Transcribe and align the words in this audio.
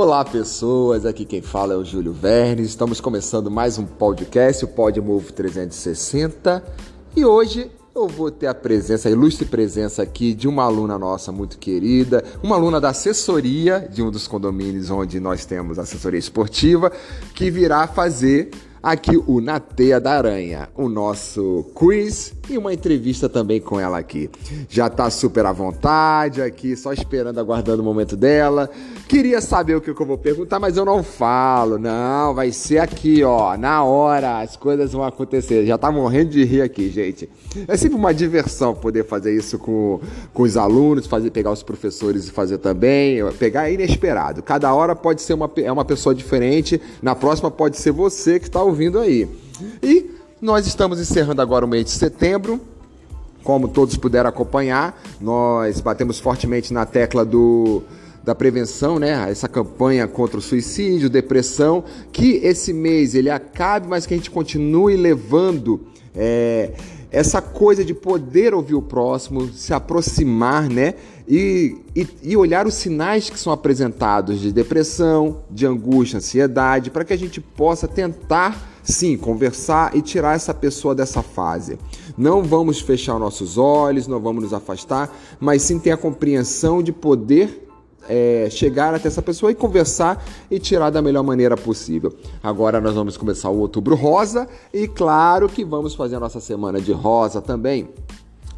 Olá, 0.00 0.24
pessoas. 0.24 1.04
Aqui 1.04 1.24
quem 1.24 1.42
fala 1.42 1.74
é 1.74 1.76
o 1.76 1.84
Júlio 1.84 2.12
Verne. 2.12 2.62
Estamos 2.62 3.00
começando 3.00 3.50
mais 3.50 3.78
um 3.78 3.84
podcast, 3.84 4.64
o 4.64 4.68
Pod 4.68 5.00
Move 5.00 5.32
360. 5.32 6.62
E 7.16 7.24
hoje 7.24 7.68
eu 7.96 8.06
vou 8.06 8.30
ter 8.30 8.46
a 8.46 8.54
presença, 8.54 9.08
a 9.08 9.10
ilustre 9.10 9.44
presença 9.44 10.00
aqui 10.00 10.34
de 10.34 10.46
uma 10.46 10.62
aluna 10.62 10.96
nossa 10.96 11.32
muito 11.32 11.58
querida, 11.58 12.22
uma 12.44 12.54
aluna 12.54 12.80
da 12.80 12.90
assessoria 12.90 13.88
de 13.92 14.00
um 14.00 14.08
dos 14.08 14.28
condomínios 14.28 14.88
onde 14.88 15.18
nós 15.18 15.44
temos 15.44 15.80
assessoria 15.80 16.20
esportiva, 16.20 16.92
que 17.34 17.50
virá 17.50 17.88
fazer 17.88 18.50
aqui 18.90 19.22
o 19.26 19.40
Na 19.40 19.60
Teia 19.60 20.00
da 20.00 20.12
Aranha, 20.12 20.68
o 20.74 20.88
nosso 20.88 21.66
quiz 21.74 22.32
e 22.48 22.56
uma 22.56 22.72
entrevista 22.72 23.28
também 23.28 23.60
com 23.60 23.78
ela 23.78 23.98
aqui. 23.98 24.30
Já 24.68 24.88
tá 24.88 25.10
super 25.10 25.44
à 25.44 25.52
vontade 25.52 26.40
aqui, 26.40 26.74
só 26.74 26.92
esperando, 26.92 27.38
aguardando 27.38 27.82
o 27.82 27.84
momento 27.84 28.16
dela. 28.16 28.70
Queria 29.06 29.40
saber 29.40 29.76
o 29.76 29.80
que 29.80 29.90
eu 29.90 30.06
vou 30.06 30.16
perguntar, 30.16 30.58
mas 30.58 30.76
eu 30.76 30.84
não 30.84 31.02
falo. 31.02 31.78
Não, 31.78 32.34
vai 32.34 32.50
ser 32.50 32.78
aqui, 32.78 33.22
ó, 33.22 33.56
na 33.56 33.84
hora, 33.84 34.40
as 34.40 34.56
coisas 34.56 34.92
vão 34.92 35.04
acontecer. 35.04 35.66
Já 35.66 35.76
tá 35.76 35.90
morrendo 35.92 36.30
de 36.30 36.44
rir 36.44 36.62
aqui, 36.62 36.88
gente. 36.88 37.28
É 37.66 37.76
sempre 37.76 37.96
uma 37.96 38.14
diversão 38.14 38.74
poder 38.74 39.04
fazer 39.04 39.36
isso 39.36 39.58
com, 39.58 40.00
com 40.32 40.42
os 40.42 40.56
alunos, 40.56 41.06
fazer 41.06 41.30
pegar 41.30 41.52
os 41.52 41.62
professores 41.62 42.28
e 42.28 42.30
fazer 42.30 42.58
também. 42.58 43.18
Pegar 43.38 43.68
é 43.68 43.74
inesperado. 43.74 44.42
Cada 44.42 44.72
hora 44.72 44.96
pode 44.96 45.20
ser 45.20 45.34
uma, 45.34 45.50
é 45.56 45.70
uma 45.70 45.84
pessoa 45.84 46.14
diferente, 46.14 46.80
na 47.02 47.14
próxima 47.14 47.50
pode 47.50 47.76
ser 47.76 47.92
você 47.92 48.38
que 48.38 48.46
está 48.46 48.62
ouvindo 48.62 48.77
aí. 49.00 49.28
E 49.82 50.10
nós 50.40 50.66
estamos 50.66 51.00
encerrando 51.00 51.42
agora 51.42 51.64
o 51.64 51.68
mês 51.68 51.84
de 51.84 51.90
setembro. 51.90 52.60
Como 53.42 53.68
todos 53.68 53.96
puderam 53.96 54.28
acompanhar, 54.28 55.00
nós 55.20 55.80
batemos 55.80 56.20
fortemente 56.20 56.72
na 56.72 56.84
tecla 56.84 57.24
do, 57.24 57.82
da 58.22 58.34
prevenção, 58.34 58.98
né? 58.98 59.30
Essa 59.30 59.48
campanha 59.48 60.06
contra 60.06 60.38
o 60.38 60.42
suicídio, 60.42 61.08
depressão, 61.08 61.82
que 62.12 62.36
esse 62.42 62.72
mês 62.72 63.14
ele 63.14 63.30
acabe, 63.30 63.88
mas 63.88 64.04
que 64.04 64.12
a 64.12 64.16
gente 64.16 64.30
continue 64.30 64.96
levando 64.96 65.80
é, 66.14 66.72
essa 67.10 67.40
coisa 67.40 67.84
de 67.84 67.94
poder 67.94 68.54
ouvir 68.54 68.74
o 68.74 68.82
próximo, 68.82 69.48
se 69.52 69.72
aproximar, 69.72 70.68
né? 70.68 70.94
E, 71.26 71.76
e, 71.94 72.06
e, 72.22 72.36
olhar 72.36 72.66
os 72.66 72.74
sinais 72.74 73.28
que 73.28 73.38
são 73.38 73.52
apresentados 73.52 74.40
de 74.40 74.50
depressão, 74.50 75.38
de 75.50 75.66
angústia, 75.66 76.16
ansiedade, 76.16 76.90
para 76.90 77.04
que 77.04 77.12
a 77.12 77.18
gente 77.18 77.40
possa 77.40 77.86
tentar 77.86 78.80
sim 78.82 79.18
conversar 79.18 79.94
e 79.94 80.00
tirar 80.00 80.34
essa 80.34 80.54
pessoa 80.54 80.94
dessa 80.94 81.22
fase. 81.22 81.78
Não 82.16 82.42
vamos 82.42 82.80
fechar 82.80 83.18
nossos 83.18 83.58
olhos, 83.58 84.06
não 84.06 84.18
vamos 84.18 84.42
nos 84.42 84.54
afastar, 84.54 85.14
mas 85.38 85.62
sim 85.62 85.78
ter 85.78 85.90
a 85.90 85.96
compreensão 85.96 86.82
de 86.82 86.92
poder 86.92 87.67
é, 88.08 88.48
chegar 88.50 88.94
até 88.94 89.08
essa 89.08 89.22
pessoa 89.22 89.52
e 89.52 89.54
conversar 89.54 90.24
e 90.50 90.58
tirar 90.58 90.90
da 90.90 91.02
melhor 91.02 91.22
maneira 91.22 91.56
possível. 91.56 92.14
Agora 92.42 92.80
nós 92.80 92.94
vamos 92.94 93.16
começar 93.16 93.50
o 93.50 93.58
outubro 93.58 93.94
rosa 93.94 94.48
e 94.72 94.88
claro 94.88 95.48
que 95.48 95.64
vamos 95.64 95.94
fazer 95.94 96.16
a 96.16 96.20
nossa 96.20 96.40
semana 96.40 96.80
de 96.80 96.92
rosa 96.92 97.40
também. 97.40 97.88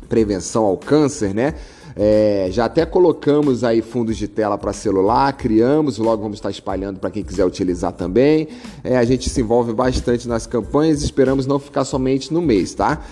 Prevenção 0.08 0.64
ao 0.64 0.76
câncer, 0.76 1.34
né? 1.34 1.54
É, 1.96 2.48
já 2.50 2.66
até 2.66 2.86
colocamos 2.86 3.64
aí 3.64 3.82
fundos 3.82 4.16
de 4.16 4.28
tela 4.28 4.56
para 4.56 4.72
celular, 4.72 5.32
criamos, 5.32 5.98
logo 5.98 6.22
vamos 6.22 6.38
estar 6.38 6.50
espalhando 6.50 7.00
para 7.00 7.10
quem 7.10 7.22
quiser 7.22 7.44
utilizar 7.44 7.92
também. 7.92 8.48
É, 8.84 8.96
a 8.96 9.04
gente 9.04 9.28
se 9.28 9.40
envolve 9.40 9.72
bastante 9.72 10.28
nas 10.28 10.46
campanhas 10.46 11.02
esperamos 11.02 11.46
não 11.46 11.58
ficar 11.58 11.84
somente 11.84 12.32
no 12.32 12.40
mês, 12.40 12.74
tá? 12.74 13.02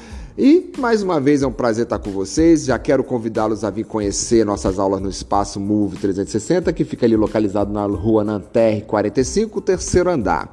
E 0.40 0.70
mais 0.78 1.02
uma 1.02 1.20
vez 1.20 1.42
é 1.42 1.48
um 1.48 1.52
prazer 1.52 1.82
estar 1.82 1.98
com 1.98 2.12
vocês. 2.12 2.66
Já 2.66 2.78
quero 2.78 3.02
convidá-los 3.02 3.64
a 3.64 3.70
vir 3.70 3.82
conhecer 3.82 4.46
nossas 4.46 4.78
aulas 4.78 5.00
no 5.00 5.08
Espaço 5.08 5.58
Move 5.58 5.96
360, 5.96 6.72
que 6.72 6.84
fica 6.84 7.04
ali 7.04 7.16
localizado 7.16 7.72
na 7.72 7.84
rua 7.86 8.22
Nanterre 8.22 8.82
45, 8.82 9.60
terceiro 9.60 10.08
andar. 10.08 10.48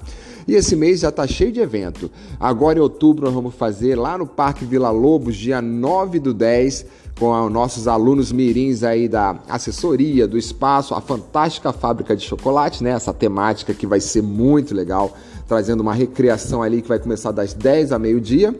E 0.47 0.56
esse 0.56 0.75
mês 0.75 1.01
já 1.01 1.09
está 1.09 1.28
cheio 1.28 1.51
de 1.51 1.59
evento. 1.59 2.09
Agora 2.40 2.79
em 2.79 2.81
outubro 2.81 3.25
nós 3.25 3.34
vamos 3.35 3.53
fazer 3.53 3.94
lá 3.94 4.18
no 4.18 4.25
Parque 4.25 4.66
Vila 4.66 4.90
Lobos, 4.90 5.35
dia 5.35 5.62
9 5.62 6.18
do 6.18 6.34
10, 6.34 6.88
com 7.19 7.45
os 7.45 7.51
nossos 7.51 7.88
alunos 7.88 8.31
mirins 8.31 8.81
aí 8.81 9.07
da 9.07 9.40
assessoria, 9.47 10.28
do 10.28 10.35
espaço, 10.35 10.95
a 10.95 11.01
fantástica 11.01 11.72
fábrica 11.72 12.16
de 12.16 12.25
chocolate, 12.25 12.84
né? 12.84 12.90
Essa 12.90 13.13
temática 13.13 13.72
que 13.72 13.85
vai 13.85 14.00
ser 14.00 14.24
muito 14.24 14.74
legal, 14.74 15.16
trazendo 15.47 15.81
uma 15.81 15.94
recreação 15.94 16.63
ali 16.63 16.81
que 16.81 16.88
vai 16.88 16.97
começar 16.97 17.31
das 17.31 17.53
10 17.53 17.91
a 17.91 18.00
meio-dia. 18.00 18.56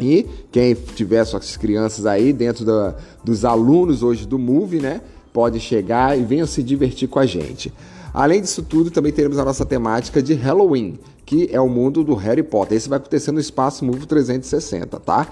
E 0.00 0.26
quem 0.50 0.74
tiver 0.74 1.24
suas 1.24 1.56
crianças 1.56 2.06
aí 2.06 2.32
dentro 2.32 2.64
da, 2.64 2.94
dos 3.22 3.44
alunos 3.44 4.02
hoje 4.02 4.26
do 4.26 4.38
Move, 4.38 4.80
né? 4.80 5.00
Pode 5.32 5.60
chegar 5.60 6.18
e 6.18 6.24
venham 6.24 6.46
se 6.46 6.62
divertir 6.62 7.08
com 7.08 7.18
a 7.18 7.26
gente. 7.26 7.72
Além 8.12 8.40
disso 8.40 8.62
tudo, 8.62 8.90
também 8.90 9.12
teremos 9.12 9.38
a 9.38 9.44
nossa 9.44 9.64
temática 9.64 10.22
de 10.22 10.34
Halloween, 10.34 10.98
que 11.24 11.48
é 11.50 11.60
o 11.60 11.68
mundo 11.68 12.04
do 12.04 12.14
Harry 12.14 12.42
Potter. 12.42 12.76
Esse 12.76 12.88
vai 12.88 12.98
acontecer 12.98 13.32
no 13.32 13.40
Espaço 13.40 13.84
Move 13.84 14.06
360, 14.06 15.00
tá? 15.00 15.28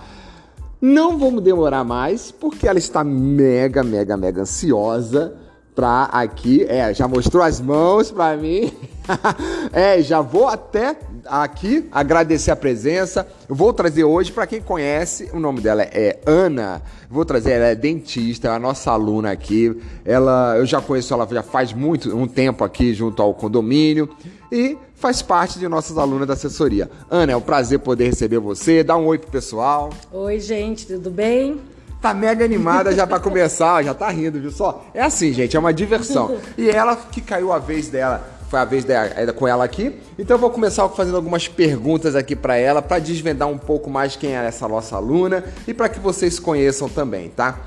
Não 0.81 1.19
vamos 1.19 1.43
demorar 1.43 1.85
mais, 1.85 2.31
porque 2.31 2.67
ela 2.67 2.79
está 2.79 3.05
mega, 3.05 3.83
mega, 3.83 4.17
mega 4.17 4.43
ansiosa 4.43 5.35
pra 5.81 6.11
aqui. 6.13 6.67
É, 6.69 6.93
já 6.93 7.09
mostrou 7.09 7.43
as 7.43 7.59
mãos 7.59 8.11
pra 8.11 8.37
mim. 8.37 8.71
é, 9.73 10.03
já 10.03 10.21
vou 10.21 10.47
até 10.47 10.95
aqui 11.25 11.89
agradecer 11.91 12.51
a 12.51 12.57
presença. 12.57 13.27
Eu 13.49 13.55
vou 13.55 13.73
trazer 13.73 14.05
hoje, 14.05 14.31
para 14.31 14.47
quem 14.47 14.61
conhece, 14.61 15.31
o 15.33 15.41
nome 15.41 15.63
dela 15.63 15.83
é 15.83 16.19
Ana. 16.27 16.83
Vou 17.09 17.25
trazer, 17.25 17.53
ela 17.53 17.69
é 17.69 17.75
dentista, 17.75 18.49
é 18.49 18.51
a 18.51 18.59
nossa 18.59 18.91
aluna 18.91 19.31
aqui. 19.31 19.75
Ela, 20.05 20.59
eu 20.59 20.67
já 20.67 20.83
conheço 20.83 21.15
ela 21.15 21.27
já 21.31 21.43
faz 21.43 21.73
muito 21.73 22.15
um 22.15 22.29
tempo 22.29 22.63
aqui 22.63 22.93
junto 22.93 23.23
ao 23.23 23.33
condomínio 23.33 24.07
e 24.53 24.77
faz 24.95 25.23
parte 25.23 25.59
de 25.59 25.67
nossas 25.67 25.97
alunas 25.97 26.29
da 26.29 26.35
assessoria. 26.35 26.91
Ana, 27.11 27.33
é 27.33 27.37
um 27.37 27.41
prazer 27.41 27.79
poder 27.79 28.05
receber 28.05 28.39
você. 28.39 28.85
Dá 28.85 28.99
um 28.99 29.07
oi 29.07 29.17
pro 29.17 29.31
pessoal. 29.31 29.89
Oi, 30.13 30.39
gente, 30.41 30.87
tudo 30.87 31.11
bem? 31.11 31.59
Tá 32.01 32.15
mega 32.15 32.45
animada 32.45 32.93
já 32.93 33.07
para 33.07 33.19
começar, 33.21 33.83
já 33.83 33.95
tá 33.95 34.09
rindo, 34.11 34.41
viu 34.41 34.51
só? 34.51 34.85
É 34.95 35.03
assim, 35.03 35.33
gente, 35.33 35.57
é 35.57 35.61
uma 35.61 35.73
diversão. 35.73 36.39
E 36.57 36.71
ela 36.71 36.97
que 36.97 37.21
caiu 37.21 37.53
a 37.53 37.59
vez 37.59 37.89
dela 37.89 38.39
foi 38.51 38.59
a 38.59 38.65
vez 38.65 38.85
dela, 38.85 39.09
é, 39.15 39.25
com 39.31 39.47
ela 39.47 39.65
aqui. 39.65 39.97
Então 40.19 40.35
eu 40.35 40.41
vou 40.41 40.51
começar 40.51 40.89
fazendo 40.89 41.17
algumas 41.17 41.47
perguntas 41.47 42.17
aqui 42.17 42.35
para 42.35 42.57
ela, 42.57 42.83
para 42.83 42.99
desvendar 42.99 43.49
um 43.49 43.57
pouco 43.57 43.89
mais 43.89 44.17
quem 44.17 44.37
é 44.37 44.45
essa 44.45 44.67
nossa 44.67 44.97
aluna 44.97 45.45
e 45.69 45.73
para 45.73 45.89
que 45.89 46.01
vocês 46.01 46.41
conheçam 46.41 46.89
também, 46.89 47.29
tá? 47.29 47.61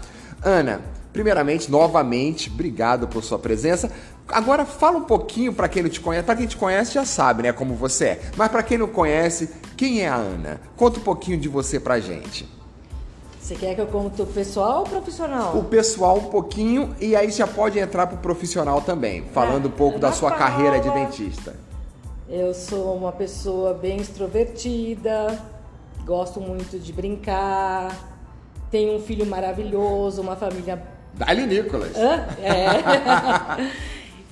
Ana, 0.43 0.81
primeiramente, 1.13 1.71
novamente, 1.71 2.51
obrigado 2.53 3.07
por 3.07 3.23
sua 3.23 3.39
presença. 3.39 3.89
Agora 4.27 4.65
fala 4.65 4.97
um 4.97 5.03
pouquinho 5.03 5.53
para 5.53 5.69
quem 5.69 5.83
não 5.83 5.89
te 5.89 6.01
conhece, 6.01 6.25
para 6.25 6.35
quem 6.35 6.47
te 6.47 6.57
conhece 6.57 6.93
já 6.93 7.05
sabe, 7.05 7.43
né, 7.43 7.53
como 7.53 7.75
você 7.75 8.05
é. 8.05 8.21
Mas 8.35 8.51
para 8.51 8.61
quem 8.61 8.77
não 8.77 8.87
conhece, 8.87 9.49
quem 9.77 10.01
é 10.01 10.09
a 10.09 10.15
Ana? 10.15 10.59
Conta 10.75 10.99
um 10.99 11.03
pouquinho 11.03 11.37
de 11.37 11.47
você 11.47 11.79
pra 11.79 12.01
gente. 12.01 12.45
Você 13.43 13.55
quer 13.55 13.75
que 13.75 13.81
eu 13.81 13.87
conte 13.87 14.21
o 14.21 14.25
pessoal 14.25 14.79
ou 14.79 14.83
profissional? 14.85 15.57
O 15.57 15.65
pessoal 15.65 16.17
um 16.17 16.29
pouquinho 16.29 16.95
e 16.97 17.13
aí 17.13 17.29
já 17.29 17.45
pode 17.45 17.77
entrar 17.77 18.07
pro 18.07 18.15
profissional 18.15 18.79
também, 18.79 19.21
falando 19.33 19.65
um 19.65 19.71
pouco 19.71 19.99
da 19.99 20.13
sua 20.13 20.29
fala. 20.29 20.39
carreira 20.39 20.79
de 20.79 20.89
dentista. 20.89 21.53
Eu 22.29 22.53
sou 22.53 22.95
uma 22.95 23.11
pessoa 23.11 23.73
bem 23.73 23.97
extrovertida, 23.97 25.37
gosto 26.05 26.39
muito 26.39 26.79
de 26.79 26.93
brincar, 26.93 27.93
tenho 28.71 28.95
um 28.95 29.01
filho 29.01 29.25
maravilhoso, 29.25 30.21
uma 30.21 30.37
família. 30.37 30.81
Dali 31.13 31.45
Nicolas! 31.45 31.97
Hã? 31.97 32.25
É. 32.41 33.67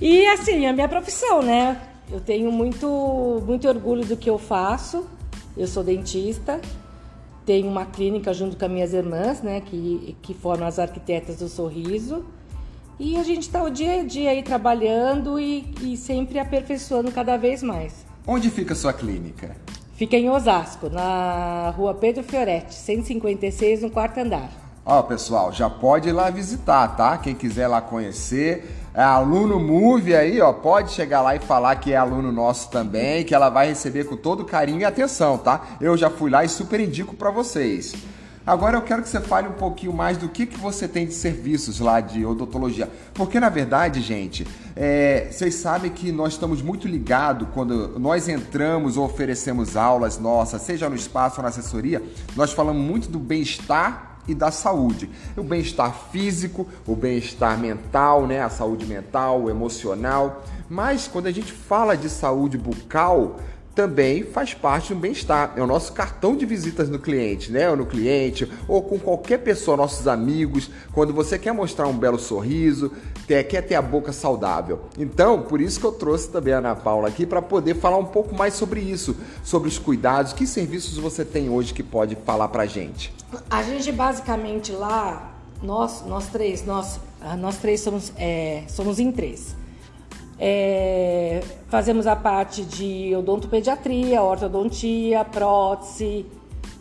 e 0.00 0.26
assim, 0.28 0.64
a 0.64 0.72
minha 0.72 0.88
profissão, 0.88 1.42
né? 1.42 1.78
Eu 2.10 2.18
tenho 2.18 2.50
muito, 2.50 3.42
muito 3.46 3.68
orgulho 3.68 4.06
do 4.06 4.16
que 4.16 4.30
eu 4.30 4.38
faço. 4.38 5.06
Eu 5.54 5.66
sou 5.66 5.84
dentista 5.84 6.58
tenho 7.44 7.68
uma 7.68 7.84
clínica 7.84 8.32
junto 8.32 8.56
com 8.56 8.64
as 8.64 8.70
minhas 8.70 8.92
irmãs, 8.92 9.42
né, 9.42 9.60
que, 9.60 10.16
que 10.22 10.34
formam 10.34 10.66
as 10.66 10.78
arquitetas 10.78 11.38
do 11.38 11.48
sorriso. 11.48 12.24
E 12.98 13.16
a 13.16 13.22
gente 13.22 13.42
está 13.42 13.62
o 13.62 13.70
dia 13.70 14.00
a 14.00 14.04
dia 14.04 14.30
aí 14.30 14.42
trabalhando 14.42 15.40
e, 15.40 15.74
e 15.80 15.96
sempre 15.96 16.38
aperfeiçoando 16.38 17.10
cada 17.10 17.36
vez 17.36 17.62
mais. 17.62 18.04
Onde 18.26 18.50
fica 18.50 18.74
a 18.74 18.76
sua 18.76 18.92
clínica? 18.92 19.56
Fica 19.94 20.16
em 20.16 20.28
Osasco, 20.30 20.88
na 20.88 21.72
rua 21.76 21.94
Pedro 21.94 22.22
Fioretti, 22.22 22.74
156, 22.74 23.82
no 23.82 23.90
quarto 23.90 24.18
andar. 24.18 24.50
Ó, 24.84 25.02
pessoal, 25.02 25.52
já 25.52 25.70
pode 25.70 26.08
ir 26.08 26.12
lá 26.12 26.28
visitar, 26.28 26.96
tá? 26.96 27.16
Quem 27.18 27.34
quiser 27.34 27.68
lá 27.68 27.80
conhecer, 27.80 28.81
aluno 28.94 29.58
Move 29.58 30.14
aí, 30.14 30.40
ó, 30.40 30.52
pode 30.52 30.92
chegar 30.92 31.22
lá 31.22 31.34
e 31.34 31.38
falar 31.38 31.76
que 31.76 31.92
é 31.92 31.96
aluno 31.96 32.30
nosso 32.30 32.70
também, 32.70 33.24
que 33.24 33.34
ela 33.34 33.48
vai 33.48 33.68
receber 33.68 34.04
com 34.04 34.16
todo 34.16 34.44
carinho 34.44 34.80
e 34.80 34.84
atenção, 34.84 35.38
tá? 35.38 35.62
Eu 35.80 35.96
já 35.96 36.10
fui 36.10 36.30
lá 36.30 36.44
e 36.44 36.48
super 36.48 36.78
indico 36.78 37.16
para 37.16 37.30
vocês. 37.30 37.94
Agora 38.44 38.76
eu 38.76 38.82
quero 38.82 39.02
que 39.02 39.08
você 39.08 39.20
fale 39.20 39.46
um 39.46 39.52
pouquinho 39.52 39.92
mais 39.92 40.18
do 40.18 40.28
que, 40.28 40.46
que 40.46 40.58
você 40.58 40.88
tem 40.88 41.06
de 41.06 41.14
serviços 41.14 41.78
lá 41.78 42.00
de 42.00 42.26
odontologia. 42.26 42.90
Porque, 43.14 43.38
na 43.38 43.48
verdade, 43.48 44.00
gente, 44.00 44.44
é, 44.74 45.28
vocês 45.30 45.54
sabem 45.54 45.92
que 45.92 46.10
nós 46.10 46.32
estamos 46.32 46.60
muito 46.60 46.88
ligados 46.88 47.46
quando 47.54 47.96
nós 48.00 48.28
entramos 48.28 48.96
ou 48.96 49.04
oferecemos 49.04 49.76
aulas 49.76 50.18
nossas, 50.18 50.60
seja 50.62 50.90
no 50.90 50.96
espaço 50.96 51.36
ou 51.36 51.44
na 51.44 51.50
assessoria, 51.50 52.02
nós 52.34 52.52
falamos 52.52 52.84
muito 52.84 53.08
do 53.08 53.20
bem-estar 53.20 54.11
e 54.26 54.34
da 54.34 54.50
saúde. 54.50 55.10
O 55.36 55.42
bem-estar 55.42 55.94
físico, 56.10 56.66
o 56.86 56.94
bem-estar 56.94 57.58
mental, 57.58 58.26
né? 58.26 58.40
a 58.42 58.48
saúde 58.48 58.86
mental, 58.86 59.50
emocional. 59.50 60.44
Mas 60.68 61.08
quando 61.08 61.26
a 61.26 61.32
gente 61.32 61.52
fala 61.52 61.96
de 61.96 62.08
saúde 62.08 62.56
bucal, 62.56 63.38
também 63.74 64.22
faz 64.22 64.52
parte 64.52 64.92
do 64.92 65.00
bem-estar. 65.00 65.54
É 65.56 65.62
o 65.62 65.66
nosso 65.66 65.92
cartão 65.92 66.36
de 66.36 66.44
visitas 66.44 66.88
no 66.88 66.98
cliente, 66.98 67.50
né? 67.50 67.70
Ou 67.70 67.76
no 67.76 67.86
cliente, 67.86 68.50
ou 68.68 68.82
com 68.82 68.98
qualquer 68.98 69.38
pessoa, 69.38 69.76
nossos 69.76 70.06
amigos, 70.06 70.70
quando 70.92 71.12
você 71.12 71.38
quer 71.38 71.52
mostrar 71.52 71.86
um 71.88 71.96
belo 71.96 72.18
sorriso, 72.18 72.92
quer 73.26 73.62
ter 73.62 73.74
a 73.74 73.82
boca 73.82 74.12
saudável. 74.12 74.80
Então, 74.98 75.42
por 75.42 75.60
isso 75.60 75.78
que 75.78 75.86
eu 75.86 75.92
trouxe 75.92 76.28
também 76.28 76.54
a 76.54 76.58
Ana 76.58 76.74
Paula 76.74 77.08
aqui 77.08 77.24
para 77.24 77.40
poder 77.40 77.74
falar 77.74 77.96
um 77.96 78.04
pouco 78.04 78.34
mais 78.34 78.54
sobre 78.54 78.80
isso, 78.80 79.16
sobre 79.44 79.68
os 79.68 79.78
cuidados, 79.78 80.32
que 80.32 80.46
serviços 80.46 80.98
você 80.98 81.24
tem 81.24 81.48
hoje 81.48 81.72
que 81.72 81.82
pode 81.82 82.16
falar 82.16 82.48
pra 82.48 82.66
gente. 82.66 83.14
A 83.48 83.62
gente 83.62 83.90
basicamente 83.92 84.72
lá, 84.72 85.34
nós, 85.62 86.04
nós 86.06 86.26
três, 86.28 86.64
nós, 86.64 87.00
nós 87.38 87.56
três 87.58 87.80
somos, 87.80 88.12
é, 88.16 88.64
somos 88.68 88.98
em 88.98 89.12
três. 89.12 89.56
É, 90.38 91.40
fazemos 91.68 92.06
a 92.06 92.16
parte 92.16 92.64
de 92.64 93.14
odontopediatria, 93.14 94.20
ortodontia, 94.22 95.24
prótese, 95.24 96.26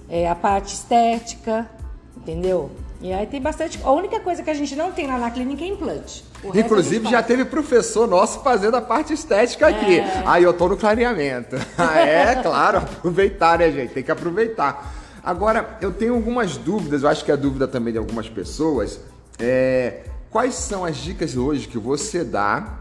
é, 0.10 0.28
a 0.28 0.34
parte 0.34 0.74
estética, 0.74 1.70
entendeu? 2.18 2.72
E 3.01 3.12
aí 3.12 3.25
tem 3.25 3.42
bastante. 3.42 3.80
A 3.83 3.92
única 3.92 4.19
coisa 4.19 4.44
que 4.44 4.50
a 4.50 4.53
gente 4.53 4.75
não 4.75 4.92
tem 4.92 5.07
lá 5.07 5.18
na 5.18 5.31
clínica 5.31 5.63
é 5.63 5.68
implante. 5.68 6.24
Inclusive 6.53 7.09
já 7.09 7.24
teve 7.24 7.45
professor 7.45 8.07
nosso 8.07 8.42
fazendo 8.42 8.77
a 8.77 8.81
parte 8.81 9.12
estética 9.13 9.68
aqui. 9.68 10.00
É... 10.00 10.24
Aí 10.25 10.44
eu 10.44 10.53
tô 10.53 10.68
no 10.69 10.77
clareamento. 10.77 11.56
é, 11.98 12.36
claro, 12.36 12.77
aproveitar, 12.77 13.57
né, 13.57 13.71
gente? 13.71 13.94
Tem 13.94 14.03
que 14.03 14.12
aproveitar. 14.12 14.94
Agora, 15.24 15.77
eu 15.81 15.92
tenho 15.92 16.13
algumas 16.15 16.57
dúvidas, 16.57 17.03
eu 17.03 17.09
acho 17.09 17.25
que 17.25 17.31
é 17.31 17.33
a 17.33 17.38
dúvida 17.38 17.68
também 17.68 17.92
de 17.92 18.00
algumas 18.00 18.30
pessoas. 18.30 19.00
É, 19.39 20.01
quais 20.30 20.54
são 20.56 20.86
as 20.86 20.97
dicas 20.97 21.36
hoje 21.36 21.68
que 21.68 21.77
você 21.77 22.24
dá 22.24 22.80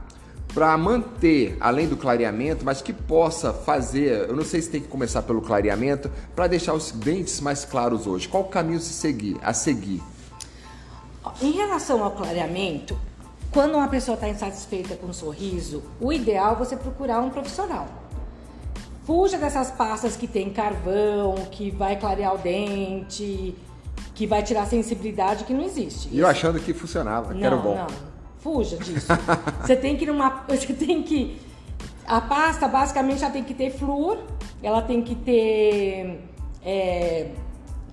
para 0.53 0.77
manter, 0.77 1.57
além 1.61 1.87
do 1.87 1.97
clareamento, 1.97 2.65
mas 2.65 2.83
que 2.83 2.93
possa 2.93 3.53
fazer, 3.53 4.29
eu 4.29 4.35
não 4.35 4.45
sei 4.45 4.61
se 4.61 4.69
tem 4.69 4.81
que 4.81 4.89
começar 4.89 5.23
pelo 5.23 5.41
clareamento, 5.41 6.11
para 6.35 6.47
deixar 6.47 6.75
os 6.75 6.91
dentes 6.91 7.41
mais 7.41 7.65
claros 7.65 8.07
hoje. 8.07 8.29
Qual 8.29 8.43
o 8.43 8.49
caminho 8.49 8.81
se 8.81 8.93
seguir, 8.93 9.37
a 9.43 9.53
seguir? 9.53 10.03
Em 11.41 11.53
relação 11.53 12.03
ao 12.03 12.13
clareamento, 12.13 12.99
quando 13.51 13.75
uma 13.75 13.89
pessoa 13.89 14.15
está 14.15 14.29
insatisfeita 14.29 14.97
com 14.97 15.07
o 15.07 15.11
um 15.11 15.13
sorriso, 15.13 15.83
o 16.01 16.13
ideal 16.13 16.55
é 16.55 16.57
você 16.57 16.77
procurar 16.77 17.21
um 17.21 17.31
profissional. 17.31 17.89
Fuja 19.05 19.39
dessas 19.39 19.71
pastas 19.71 20.17
que 20.17 20.27
tem 20.27 20.51
carvão, 20.51 21.35
que 21.51 21.71
vai 21.71 21.99
clarear 21.99 22.35
o 22.35 22.39
dente, 22.39 23.57
que 24.15 24.27
vai 24.27 24.43
tirar 24.43 24.63
a 24.63 24.67
sensibilidade 24.67 25.45
que 25.45 25.53
não 25.53 25.65
existe. 25.65 26.09
E 26.13 26.21
eu 26.21 26.27
achando 26.27 26.61
que 26.61 26.73
funcionava, 26.73 27.35
que 27.35 27.45
era 27.45 27.57
bom. 27.57 27.75
Não. 27.75 27.87
Fuja 28.39 28.77
disso. 28.77 29.09
você 29.61 29.75
tem 29.75 29.97
que 29.97 30.05
ir 30.05 30.07
numa. 30.07 30.45
Você 30.49 30.73
tem 30.73 31.03
que. 31.03 31.41
A 32.07 32.21
pasta 32.21 32.69
basicamente 32.69 33.23
ela 33.23 33.33
tem 33.33 33.43
que 33.43 33.55
ter 33.55 33.71
flúor, 33.71 34.19
ela 34.63 34.83
tem 34.83 35.03
que 35.03 35.15
ter. 35.15 36.29
É, 36.65 37.31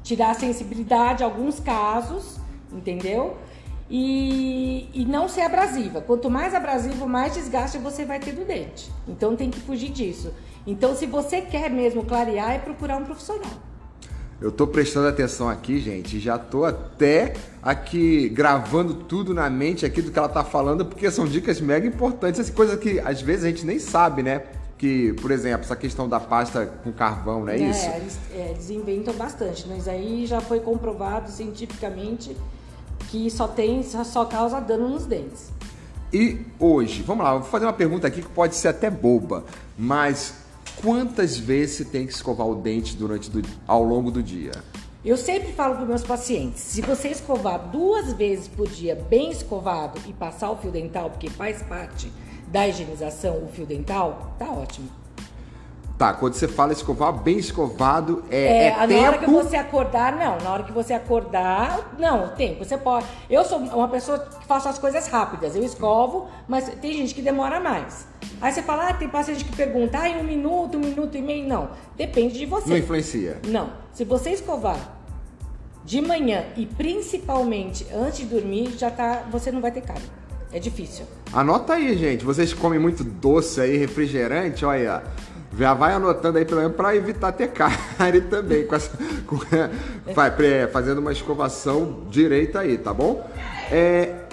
tirar 0.04 0.32
a 0.32 0.34
sensibilidade 0.34 1.24
em 1.24 1.26
alguns 1.26 1.60
casos, 1.60 2.40
entendeu? 2.72 3.38
E, 3.90 4.90
e 4.94 5.06
não 5.06 5.30
ser 5.30 5.42
abrasiva. 5.42 6.02
Quanto 6.02 6.30
mais 6.30 6.54
abrasivo, 6.54 7.08
mais 7.08 7.34
desgaste 7.34 7.78
você 7.78 8.06
vai 8.06 8.20
ter 8.20 8.34
do 8.34 8.46
dente. 8.46 8.92
Então 9.08 9.36
tem 9.36 9.50
que 9.50 9.60
fugir 9.60 9.90
disso. 9.90 10.34
Então, 10.66 10.94
se 10.94 11.06
você 11.06 11.40
quer 11.40 11.70
mesmo 11.70 12.04
clarear, 12.04 12.52
é 12.52 12.60
procurar 12.60 12.98
um 12.98 13.06
profissional. 13.06 13.52
Eu 14.40 14.52
tô 14.52 14.68
prestando 14.68 15.08
atenção 15.08 15.50
aqui, 15.50 15.80
gente, 15.80 16.20
já 16.20 16.38
tô 16.38 16.64
até 16.64 17.34
aqui 17.60 18.30
gravando 18.30 18.94
tudo 18.94 19.34
na 19.34 19.50
mente 19.50 19.84
aqui 19.84 20.00
do 20.00 20.12
que 20.12 20.20
ela 20.20 20.30
tá 20.30 20.44
falando, 20.44 20.86
porque 20.86 21.10
são 21.10 21.26
dicas 21.26 21.60
mega 21.60 21.88
importantes, 21.88 22.40
essa 22.40 22.52
coisa 22.52 22.78
que 22.78 23.00
às 23.00 23.20
vezes 23.20 23.46
a 23.46 23.48
gente 23.48 23.66
nem 23.66 23.80
sabe, 23.80 24.22
né? 24.22 24.44
Que, 24.78 25.14
por 25.14 25.32
exemplo, 25.32 25.66
essa 25.66 25.76
questão 25.76 26.08
da 26.08 26.20
pasta 26.20 26.68
com 26.84 26.92
carvão, 26.92 27.42
não 27.42 27.50
é, 27.50 27.60
é 27.60 27.70
isso? 27.70 27.90
Eles, 27.90 28.20
é, 28.32 28.52
eles 28.52 28.70
inventam 28.70 29.14
bastante, 29.16 29.68
mas 29.68 29.88
aí 29.88 30.26
já 30.26 30.40
foi 30.40 30.60
comprovado 30.60 31.32
cientificamente 31.32 32.38
que 33.10 33.30
só 33.32 33.48
tem, 33.48 33.82
só 33.84 34.26
causa 34.26 34.60
dano 34.60 34.90
nos 34.90 35.06
dentes. 35.06 35.52
E 36.14 36.46
hoje, 36.60 37.02
vamos 37.04 37.24
lá, 37.24 37.34
vou 37.34 37.44
fazer 37.44 37.66
uma 37.66 37.74
pergunta 37.74 38.08
aqui 38.08 38.22
que 38.22 38.30
pode 38.30 38.56
ser 38.56 38.70
até 38.70 38.90
boba, 38.90 39.44
mas 39.78 40.36
quantas 40.82 41.38
vezes 41.38 41.78
você 41.78 41.86
tem 41.86 42.06
que 42.06 42.14
escovar 42.14 42.48
o 42.48 42.56
dente 42.56 42.96
durante 42.96 43.30
do, 43.30 43.42
ao 43.68 43.84
longo 43.84 44.10
do 44.10 44.24
dia? 44.24 44.52
Eu 45.04 45.18
sempre 45.18 45.54
falo 45.54 45.76
para 45.76 45.86
meus 45.86 46.04
pacientes, 46.04 46.62
se 46.62 46.82
você 46.82 47.10
escovar 47.10 47.70
duas 47.72 48.14
vezes 48.14 48.48
por 48.48 48.68
dia 48.68 48.96
bem 49.10 49.32
escovado 49.32 50.00
e 50.08 50.14
passar 50.14 50.52
o 50.52 50.58
fio 50.58 50.72
dental, 50.72 51.10
porque 51.10 51.30
faz 51.30 51.62
parte 51.62 52.12
da 52.48 52.68
higienização 52.68 53.44
o 53.44 53.48
fio 53.48 53.66
dental, 53.66 54.36
tá 54.40 54.50
ótimo. 54.50 54.90
Tá, 55.98 56.14
quando 56.14 56.36
você 56.36 56.48
fala 56.48 56.74
escovar, 56.74 57.12
bem 57.12 57.40
escovado, 57.40 58.24
é, 58.30 58.38
é, 58.38 58.68
é 58.68 58.78
na 58.78 58.88
tempo... 58.88 59.04
hora 59.04 59.18
que 59.18 59.26
você 59.26 59.56
acordar, 59.56 60.16
não. 60.16 60.38
Na 60.38 60.54
hora 60.54 60.64
que 60.64 60.72
você 60.72 60.94
acordar, 60.94 61.96
não, 61.98 62.36
tempo. 62.36 62.64
Você 62.64 62.78
pode... 62.78 63.08
Eu 63.28 63.44
sou 63.44 63.58
uma 63.58 63.88
pessoa 63.88 64.20
que 64.20 64.46
faço 64.46 64.70
as 64.70 64.78
coisas 64.78 65.08
rápidas. 65.08 65.56
Eu 65.56 65.64
escovo, 65.64 66.28
mas 66.48 66.70
tem 66.76 66.94
gente 66.94 67.16
que 67.16 67.22
demora 67.22 67.60
mais. 67.60 68.08
Aí 68.40 68.52
você 68.52 68.62
fala, 68.62 68.90
ah, 68.90 68.94
tem 68.94 69.10
paciente 69.10 69.44
que 69.44 69.56
pergunta, 69.56 69.98
ah, 69.98 70.08
em 70.08 70.20
um 70.20 70.24
minuto, 70.24 70.78
um 70.78 70.82
minuto 70.82 71.18
e 71.18 71.22
meio. 71.22 71.48
Não, 71.48 71.70
depende 71.96 72.38
de 72.38 72.46
você. 72.46 72.70
Não 72.70 72.78
influencia? 72.78 73.42
Não. 73.48 73.72
Se 73.92 74.06
você 74.06 74.30
escovar 74.30 74.78
de 75.84 76.00
manhã 76.00 76.46
e 76.56 76.68
principalmente 76.68 77.88
antes 77.92 78.20
de 78.20 78.26
dormir, 78.26 78.78
já 78.78 78.92
tá... 78.92 79.24
Você 79.32 79.52
não 79.52 79.62
vai 79.62 79.72
ter 79.72 79.82
cárie. 79.82 80.06
É 80.52 80.60
difícil. 80.60 81.06
Anota 81.34 81.74
aí, 81.74 81.98
gente. 81.98 82.24
Vocês 82.24 82.54
comem 82.54 82.80
muito 82.80 83.04
doce 83.04 83.62
aí, 83.62 83.78
refrigerante, 83.78 84.66
olha... 84.66 85.04
Já 85.58 85.74
vai 85.74 85.94
anotando 85.94 86.38
aí 86.38 86.46
pelo 86.46 86.62
menos 86.62 86.76
para 86.76 86.96
evitar 86.96 87.32
ter 87.32 87.48
cárie 87.98 88.22
também, 88.22 88.68
com 88.68 88.76
essa, 88.76 88.92
com, 89.26 89.38
vai, 90.14 90.32
fazendo 90.72 91.00
uma 91.00 91.12
escovação 91.12 92.04
direita 92.12 92.60
aí, 92.60 92.78
tá 92.78 92.94
bom? 92.94 93.28
É, 93.72 94.26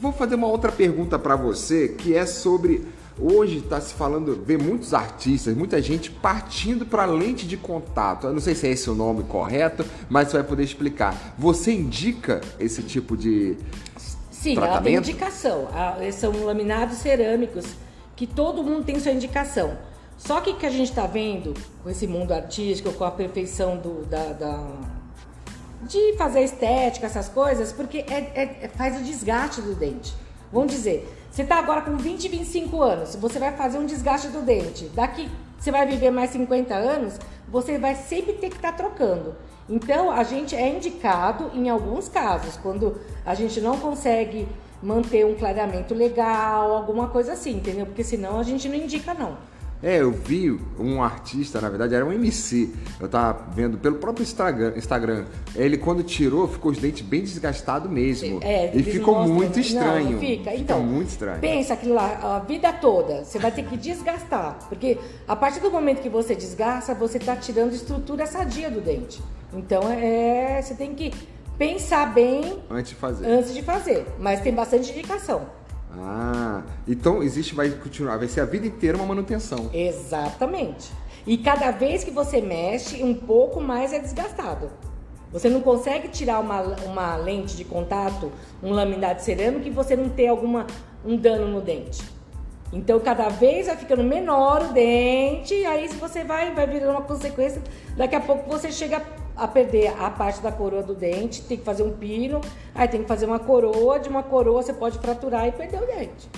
vou 0.00 0.12
fazer 0.12 0.36
uma 0.36 0.46
outra 0.46 0.72
pergunta 0.72 1.18
para 1.18 1.36
você 1.36 1.88
que 1.88 2.16
é 2.16 2.24
sobre 2.24 2.86
Hoje 3.16 3.58
está 3.58 3.80
se 3.80 3.94
falando, 3.94 4.42
vê 4.44 4.58
muitos 4.58 4.92
artistas, 4.92 5.56
muita 5.56 5.80
gente 5.80 6.10
partindo 6.10 6.84
para 6.84 7.04
lente 7.04 7.46
de 7.46 7.56
contato. 7.56 8.26
Eu 8.26 8.32
não 8.32 8.40
sei 8.40 8.56
se 8.56 8.66
é 8.66 8.70
esse 8.70 8.90
o 8.90 8.94
nome 8.94 9.22
correto, 9.22 9.84
mas 10.08 10.28
você 10.28 10.38
vai 10.38 10.46
poder 10.46 10.64
explicar. 10.64 11.34
Você 11.38 11.72
indica 11.72 12.40
esse 12.58 12.82
tipo 12.82 13.16
de 13.16 13.56
Sim, 14.44 14.54
tratamento? 14.56 14.76
ela 14.76 14.82
tem 14.82 15.12
indicação. 15.12 15.68
São 16.12 16.44
laminados 16.44 16.98
cerâmicos 16.98 17.64
que 18.14 18.26
todo 18.26 18.62
mundo 18.62 18.84
tem 18.84 19.00
sua 19.00 19.12
indicação. 19.12 19.76
Só 20.18 20.40
que 20.42 20.50
o 20.50 20.56
que 20.56 20.66
a 20.66 20.70
gente 20.70 20.90
está 20.90 21.06
vendo 21.06 21.54
com 21.82 21.88
esse 21.88 22.06
mundo 22.06 22.32
artístico, 22.32 22.92
com 22.92 23.04
a 23.04 23.10
perfeição 23.10 23.78
do, 23.78 24.04
da, 24.04 24.32
da 24.32 24.66
de 25.82 26.16
fazer 26.16 26.42
estética, 26.42 27.06
essas 27.06 27.28
coisas, 27.28 27.72
porque 27.72 27.98
é, 27.98 28.32
é, 28.34 28.58
é, 28.62 28.68
faz 28.68 29.00
o 29.00 29.02
desgaste 29.02 29.60
do 29.60 29.74
dente. 29.74 30.14
Vamos 30.52 30.72
dizer, 30.72 31.10
você 31.30 31.42
está 31.42 31.58
agora 31.58 31.82
com 31.82 31.96
20, 31.96 32.28
25 32.28 32.82
anos, 32.82 33.16
você 33.16 33.38
vai 33.38 33.56
fazer 33.56 33.78
um 33.78 33.86
desgaste 33.86 34.28
do 34.28 34.40
dente. 34.40 34.86
Daqui 34.94 35.28
você 35.58 35.70
vai 35.70 35.86
viver 35.86 36.10
mais 36.10 36.30
50 36.30 36.74
anos, 36.74 37.18
você 37.48 37.78
vai 37.78 37.94
sempre 37.94 38.34
ter 38.34 38.50
que 38.50 38.56
estar 38.56 38.72
tá 38.72 38.78
trocando. 38.78 39.34
Então, 39.68 40.10
a 40.10 40.22
gente 40.22 40.54
é 40.54 40.68
indicado 40.68 41.50
em 41.54 41.68
alguns 41.70 42.08
casos, 42.08 42.56
quando 42.56 43.00
a 43.24 43.34
gente 43.34 43.60
não 43.60 43.78
consegue 43.78 44.46
manter 44.82 45.24
um 45.24 45.34
clareamento 45.34 45.94
legal, 45.94 46.76
alguma 46.76 47.08
coisa 47.08 47.32
assim, 47.32 47.56
entendeu? 47.56 47.86
Porque 47.86 48.04
senão 48.04 48.38
a 48.38 48.42
gente 48.42 48.68
não 48.68 48.76
indica 48.76 49.14
não. 49.14 49.38
É, 49.84 50.00
eu 50.00 50.10
vi 50.10 50.50
um 50.78 51.02
artista, 51.02 51.60
na 51.60 51.68
verdade 51.68 51.94
era 51.94 52.06
um 52.06 52.10
MC. 52.10 52.72
Eu 52.98 53.06
tava 53.06 53.50
vendo 53.54 53.76
pelo 53.76 53.96
próprio 53.96 54.22
Instagram. 54.22 54.72
Instagram. 54.76 55.26
Ele, 55.54 55.76
quando 55.76 56.02
tirou, 56.02 56.48
ficou 56.48 56.72
os 56.72 56.78
dentes 56.78 57.02
bem 57.02 57.20
desgastados 57.20 57.90
mesmo. 57.90 58.40
É, 58.42 58.74
e 58.74 58.82
ficou 58.82 59.14
mostram, 59.16 59.34
muito 59.34 59.60
estranho. 59.60 60.12
Não, 60.12 60.18
fica. 60.18 60.54
Então, 60.54 60.78
fica 60.78 60.90
muito 60.90 61.08
estranho. 61.10 61.38
Pensa 61.38 61.76
que 61.76 61.86
lá, 61.86 62.36
a 62.36 62.38
vida 62.38 62.72
toda, 62.72 63.24
você 63.24 63.38
vai 63.38 63.52
ter 63.52 63.66
que 63.66 63.76
desgastar. 63.76 64.58
Porque 64.70 64.96
a 65.28 65.36
partir 65.36 65.60
do 65.60 65.70
momento 65.70 66.00
que 66.00 66.08
você 66.08 66.34
desgasta, 66.34 66.94
você 66.94 67.18
tá 67.18 67.36
tirando 67.36 67.74
estrutura 67.74 68.24
sadia 68.24 68.70
do 68.70 68.80
dente. 68.80 69.20
Então, 69.52 69.82
é, 69.92 70.62
você 70.62 70.74
tem 70.74 70.94
que 70.94 71.12
pensar 71.58 72.06
bem 72.14 72.58
antes 72.70 72.92
de 72.92 72.96
fazer. 72.96 73.26
Antes 73.26 73.52
de 73.52 73.60
fazer. 73.60 74.06
Mas 74.18 74.40
tem 74.40 74.54
bastante 74.54 74.90
indicação. 74.90 75.42
Ah, 75.98 76.62
então 76.86 77.22
existe, 77.22 77.54
vai 77.54 77.70
continuar, 77.70 78.18
vai 78.18 78.28
ser 78.28 78.40
a 78.40 78.44
vida 78.44 78.66
inteira 78.66 78.96
uma 78.96 79.06
manutenção. 79.06 79.70
Exatamente. 79.72 80.90
E 81.26 81.38
cada 81.38 81.70
vez 81.70 82.04
que 82.04 82.10
você 82.10 82.40
mexe, 82.40 83.02
um 83.02 83.14
pouco 83.14 83.60
mais 83.60 83.92
é 83.92 83.98
desgastado. 83.98 84.70
Você 85.32 85.48
não 85.48 85.60
consegue 85.60 86.08
tirar 86.08 86.38
uma, 86.38 86.60
uma 86.84 87.16
lente 87.16 87.56
de 87.56 87.64
contato, 87.64 88.30
um 88.62 88.70
laminado 88.70 89.20
cerâmico, 89.20 89.66
e 89.66 89.70
você 89.70 89.96
não 89.96 90.08
ter 90.08 90.28
alguma, 90.28 90.66
um 91.04 91.16
dano 91.16 91.48
no 91.48 91.60
dente. 91.60 92.02
Então, 92.72 93.00
cada 93.00 93.28
vez 93.28 93.66
vai 93.66 93.76
ficando 93.76 94.02
menor 94.02 94.62
o 94.62 94.72
dente, 94.72 95.54
aí 95.66 95.88
você 95.88 96.24
vai, 96.24 96.52
vai 96.52 96.66
virando 96.66 96.92
uma 96.92 97.02
consequência, 97.02 97.62
daqui 97.96 98.14
a 98.14 98.20
pouco 98.20 98.48
você 98.48 98.70
chega 98.70 99.02
a 99.36 99.48
perder 99.48 99.92
a 99.98 100.10
parte 100.10 100.40
da 100.40 100.52
coroa 100.52 100.82
do 100.82 100.94
dente, 100.94 101.42
tem 101.42 101.56
que 101.56 101.64
fazer 101.64 101.82
um 101.82 101.92
pino, 101.92 102.40
aí 102.74 102.86
tem 102.86 103.02
que 103.02 103.08
fazer 103.08 103.26
uma 103.26 103.38
coroa, 103.38 103.98
de 103.98 104.08
uma 104.08 104.22
coroa 104.22 104.62
você 104.62 104.72
pode 104.72 104.98
fraturar 104.98 105.48
e 105.48 105.52
perder 105.52 105.82
o 105.82 105.86
dente. 105.86 106.28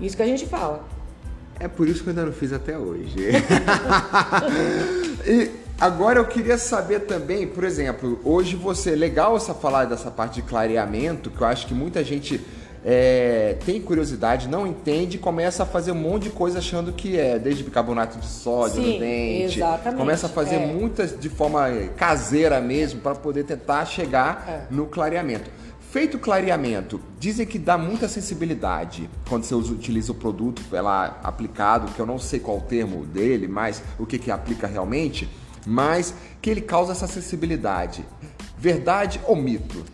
Isso 0.00 0.16
que 0.16 0.22
a 0.22 0.26
gente 0.26 0.46
fala. 0.46 0.84
É 1.58 1.68
por 1.68 1.88
isso 1.88 2.02
que 2.02 2.08
eu 2.08 2.10
ainda 2.10 2.26
não 2.26 2.32
fiz 2.32 2.52
até 2.52 2.76
hoje. 2.76 3.16
e 5.26 5.50
agora 5.80 6.18
eu 6.18 6.26
queria 6.26 6.58
saber 6.58 7.00
também, 7.00 7.46
por 7.46 7.64
exemplo, 7.64 8.20
hoje 8.22 8.56
você, 8.56 8.94
legal 8.94 9.36
essa 9.36 9.54
falar 9.54 9.86
dessa 9.86 10.10
parte 10.10 10.36
de 10.36 10.42
clareamento, 10.42 11.30
que 11.30 11.40
eu 11.40 11.46
acho 11.46 11.66
que 11.66 11.72
muita 11.72 12.04
gente 12.04 12.44
é, 12.88 13.56
tem 13.66 13.80
curiosidade, 13.80 14.46
não 14.46 14.64
entende, 14.64 15.18
começa 15.18 15.64
a 15.64 15.66
fazer 15.66 15.90
um 15.90 15.96
monte 15.96 16.24
de 16.24 16.30
coisa 16.30 16.60
achando 16.60 16.92
que 16.92 17.18
é, 17.18 17.36
desde 17.36 17.64
bicarbonato 17.64 18.16
de 18.16 18.26
sódio 18.26 18.76
Sim, 18.80 18.92
no 18.94 18.98
dente, 19.00 19.56
exatamente, 19.58 19.98
começa 19.98 20.26
a 20.26 20.30
fazer 20.30 20.54
é. 20.54 20.66
muitas 20.66 21.18
de 21.18 21.28
forma 21.28 21.66
caseira 21.96 22.60
mesmo 22.60 23.00
para 23.00 23.16
poder 23.16 23.42
tentar 23.42 23.84
chegar 23.86 24.44
É. 24.48 24.72
no 24.72 24.86
clareamento. 24.86 25.50
Feito 25.90 26.16
o 26.16 26.20
clareamento, 26.20 27.00
dizem 27.18 27.44
que 27.44 27.58
dá 27.58 27.76
muita 27.76 28.06
sensibilidade 28.06 29.10
quando 29.28 29.42
você 29.44 29.54
utiliza 29.56 30.12
o 30.12 30.14
produto 30.14 30.62
lá 30.70 31.18
aplicado, 31.24 31.90
que 31.92 31.98
eu 31.98 32.06
não 32.06 32.18
sei 32.20 32.38
qual 32.38 32.58
o 32.58 32.60
termo 32.60 33.04
dele, 33.04 33.48
mas 33.48 33.82
o 33.98 34.06
que 34.06 34.16
que 34.18 34.30
aplica 34.30 34.66
realmente, 34.68 35.28
mas 35.66 36.14
que 36.40 36.50
ele 36.50 36.60
causa 36.60 36.92
essa 36.92 37.08
sensibilidade. 37.08 38.04
Verdade 38.56 39.20
ou 39.26 39.34
mito? 39.34 39.84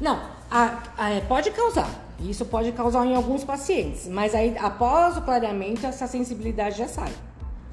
Não, 0.00 0.20
a- 0.50 0.78
a- 0.96 1.10
é, 1.10 1.20
pode 1.20 1.50
causar. 1.50 2.06
Isso 2.22 2.44
pode 2.44 2.72
causar 2.72 3.06
em 3.06 3.14
alguns 3.14 3.44
pacientes, 3.44 4.06
mas 4.08 4.34
aí 4.34 4.54
após 4.58 5.16
o 5.16 5.22
clareamento 5.22 5.86
essa 5.86 6.06
sensibilidade 6.06 6.78
já 6.78 6.86
sai. 6.88 7.10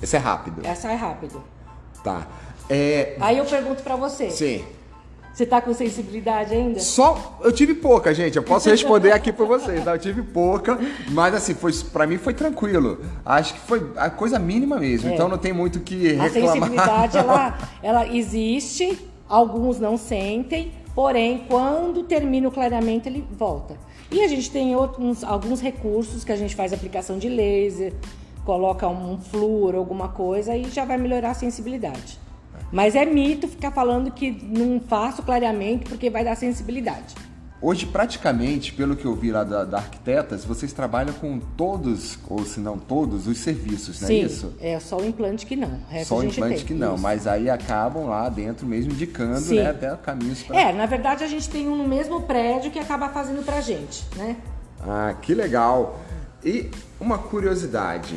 Esse 0.02 0.16
é 0.16 0.20
rápido. 0.20 0.62
Essa 0.66 0.84
sai 0.84 0.96
rápido. 0.96 1.44
Tá. 2.04 2.28
É, 2.70 3.16
Aí 3.20 3.38
eu 3.38 3.46
pergunto 3.46 3.82
pra 3.82 3.96
você, 3.96 4.30
sim. 4.30 4.64
você 5.34 5.46
tá 5.46 5.62
com 5.62 5.74
sensibilidade 5.74 6.54
ainda? 6.54 6.80
Só 6.80 7.40
eu 7.42 7.52
tive 7.52 7.74
pouca, 7.74 8.14
gente. 8.14 8.36
Eu 8.38 8.44
posso 8.44 8.68
responder 8.70 9.12
aqui 9.12 9.32
pra 9.34 9.46
vocês, 9.46 9.84
tá? 9.84 9.92
Eu 9.96 10.00
tive 10.00 10.22
pouca, 10.22 10.78
mas 11.12 11.34
assim, 11.34 11.54
foi 11.54 11.74
para 11.92 12.06
mim 12.06 12.18
foi 12.18 12.34
tranquilo. 12.34 13.00
Acho 13.26 13.54
que 13.54 13.60
foi 13.62 13.92
a 13.98 14.10
coisa 14.10 14.38
mínima 14.38 14.78
mesmo. 14.78 15.10
É. 15.10 15.14
Então 15.14 15.28
não 15.28 15.38
tem 15.38 15.52
muito 15.54 15.78
o 15.78 15.82
que 15.82 16.18
A 16.18 16.24
reclamar. 16.24 16.54
sensibilidade, 16.54 17.18
ela, 17.18 17.58
ela 17.82 18.08
existe, 18.16 18.98
alguns 19.28 19.80
não 19.80 19.98
sentem, 19.98 20.72
porém, 20.94 21.46
quando 21.50 22.04
termina 22.04 22.48
o 22.48 22.52
clareamento, 22.52 23.08
ele 23.10 23.26
volta. 23.32 23.76
E 24.10 24.24
a 24.24 24.28
gente 24.28 24.50
tem 24.50 24.76
outros, 24.76 25.24
alguns 25.24 25.60
recursos 25.60 26.24
que 26.24 26.32
a 26.32 26.36
gente 26.36 26.56
faz 26.56 26.72
aplicação 26.72 27.18
de 27.18 27.28
laser, 27.28 27.94
coloca 28.46 28.88
um 28.88 29.20
flúor, 29.20 29.76
alguma 29.76 30.08
coisa, 30.08 30.56
e 30.56 30.70
já 30.70 30.86
vai 30.86 30.98
melhorar 30.98 31.32
a 31.32 31.34
sensibilidade. 31.34 32.18
Mas 32.72 32.96
é 32.96 33.06
mito 33.06 33.48
ficar 33.48 33.72
falando 33.72 34.12
que 34.12 34.32
não 34.32 34.80
faço 34.80 35.24
clareamento 35.24 35.90
porque 35.90 36.10
vai 36.10 36.24
dar 36.24 36.36
sensibilidade. 36.36 37.16
Hoje, 37.60 37.88
praticamente, 37.88 38.72
pelo 38.72 38.96
que 38.96 39.04
eu 39.06 39.16
vi 39.16 39.32
lá 39.32 39.44
da, 39.44 39.64
da 39.66 39.78
Arquitetas, 39.78 40.46
vocês 40.46 40.72
trabalham 40.72 41.12
com 41.16 41.40
todos, 41.40 42.20
ou 42.30 42.46
se 42.46 42.60
não 42.60 42.78
todos, 42.78 43.26
os 43.26 43.40
serviços, 43.40 44.00
não 44.00 44.08
é 44.10 44.12
Sim, 44.12 44.26
isso? 44.26 44.54
é 44.60 44.80
só 44.80 44.98
o 44.98 45.04
implante 45.06 45.44
que 45.44 45.56
não. 45.56 45.80
O 45.92 46.06
Só 46.06 46.18
o 46.20 46.24
implante 46.24 46.58
tem. 46.58 46.66
que 46.66 46.74
não, 46.76 46.94
Isso. 46.94 47.02
mas 47.04 47.26
aí 47.26 47.50
acabam 47.50 48.06
lá 48.06 48.30
dentro 48.30 48.68
mesmo 48.68 48.92
indicando, 48.92 49.40
Sim. 49.40 49.56
né, 49.56 49.72
até 49.72 49.96
caminhos 49.96 50.44
para 50.44 50.56
É, 50.56 50.72
na 50.72 50.86
verdade 50.86 51.24
a 51.24 51.28
gente 51.28 51.50
tem 51.50 51.68
um 51.68 51.76
no 51.76 51.88
mesmo 51.88 52.22
prédio 52.22 52.70
que 52.70 52.78
acaba 52.78 53.10
fazendo 53.10 53.44
pra 53.44 53.60
gente, 53.60 54.06
né? 54.16 54.38
Ah, 54.80 55.16
que 55.20 55.34
legal. 55.34 56.00
E 56.46 56.70
uma 57.00 57.18
curiosidade, 57.18 58.16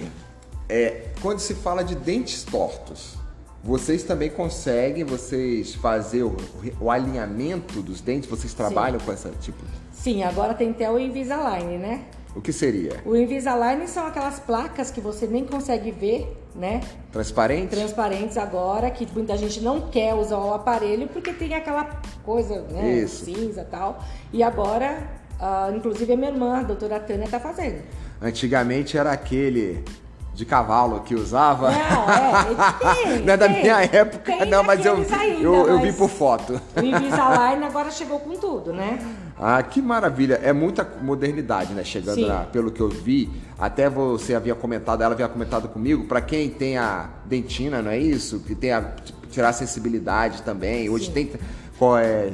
é 0.68 1.06
quando 1.22 1.38
se 1.38 1.54
fala 1.54 1.82
de 1.82 1.94
dentes 1.94 2.42
tortos, 2.44 3.14
vocês 3.62 4.02
também 4.02 4.30
conseguem 4.30 5.04
vocês 5.04 5.74
fazer 5.74 6.22
o, 6.22 6.36
o 6.80 6.90
alinhamento 6.90 7.82
dos 7.82 8.00
dentes? 8.00 8.28
Vocês 8.28 8.54
trabalham 8.54 8.98
com 8.98 9.12
essa 9.12 9.30
tipo? 9.40 9.62
Sim, 9.92 10.22
agora 10.22 10.54
tem 10.54 10.70
até 10.70 10.90
o 10.90 10.98
Invisalign, 10.98 11.76
né? 11.76 12.04
O 12.34 12.40
que 12.40 12.52
seria? 12.52 13.00
O 13.04 13.14
Invisalign 13.14 13.86
são 13.86 14.06
aquelas 14.06 14.38
placas 14.38 14.90
que 14.90 15.00
você 15.00 15.26
nem 15.26 15.44
consegue 15.44 15.90
ver, 15.90 16.36
né? 16.54 16.80
Transparente? 17.12 17.70
Transparentes 17.70 18.38
agora, 18.38 18.90
que 18.90 19.06
muita 19.12 19.36
gente 19.36 19.60
não 19.60 19.90
quer 19.90 20.14
usar 20.14 20.38
o 20.38 20.54
aparelho 20.54 21.08
porque 21.08 21.32
tem 21.32 21.54
aquela 21.54 21.84
coisa, 22.24 22.62
né? 22.70 23.00
Isso. 23.00 23.24
Cinza 23.26 23.62
e 23.62 23.64
tal. 23.64 24.02
E 24.32 24.42
agora, 24.42 25.06
ah, 25.38 25.70
inclusive 25.74 26.12
a 26.12 26.16
minha 26.16 26.30
irmã, 26.30 26.60
a 26.60 26.62
doutora 26.62 26.98
Tânia, 27.00 27.28
tá 27.28 27.40
fazendo. 27.40 27.82
Antigamente 28.22 28.96
era 28.96 29.10
aquele 29.10 29.84
de 30.34 30.44
cavalo 30.44 31.00
que 31.00 31.14
usava. 31.14 31.70
Não, 31.70 32.10
é, 32.10 32.44
tem, 33.04 33.18
Não 33.20 33.34
é 33.34 33.36
da 33.36 33.48
tem. 33.48 33.62
minha 33.62 33.82
época, 33.82 34.32
Tem 34.32 34.48
não, 34.48 34.62
mas 34.62 34.84
eu, 34.84 34.94
ainda, 34.94 35.42
eu, 35.42 35.68
eu 35.68 35.80
vi 35.80 35.92
por 35.92 36.08
foto. 36.08 36.60
O 36.76 36.80
Invisalign 36.80 37.64
agora 37.64 37.90
chegou 37.90 38.20
com 38.20 38.36
tudo, 38.36 38.72
né? 38.72 38.98
Ah, 39.38 39.62
que 39.62 39.80
maravilha. 39.82 40.40
É 40.42 40.52
muita 40.52 40.86
modernidade, 41.02 41.72
né? 41.72 41.82
Chegando 41.84 42.26
pelo 42.52 42.70
que 42.70 42.80
eu 42.80 42.88
vi. 42.88 43.30
Até 43.58 43.88
você 43.90 44.34
havia 44.34 44.54
comentado, 44.54 45.02
ela 45.02 45.14
havia 45.14 45.28
comentado 45.28 45.68
comigo, 45.68 46.04
para 46.04 46.20
quem 46.20 46.48
tem 46.48 46.78
a 46.78 47.08
dentina, 47.26 47.82
não 47.82 47.90
é 47.90 47.98
isso? 47.98 48.40
Que 48.40 48.54
tem 48.54 48.72
a 48.72 48.82
tipo, 48.82 49.26
tirar 49.26 49.50
a 49.50 49.52
sensibilidade 49.52 50.42
também. 50.42 50.88
Hoje 50.88 51.06
Sim. 51.06 51.12
tem 51.12 51.30
qual 51.78 51.98
é 51.98 52.32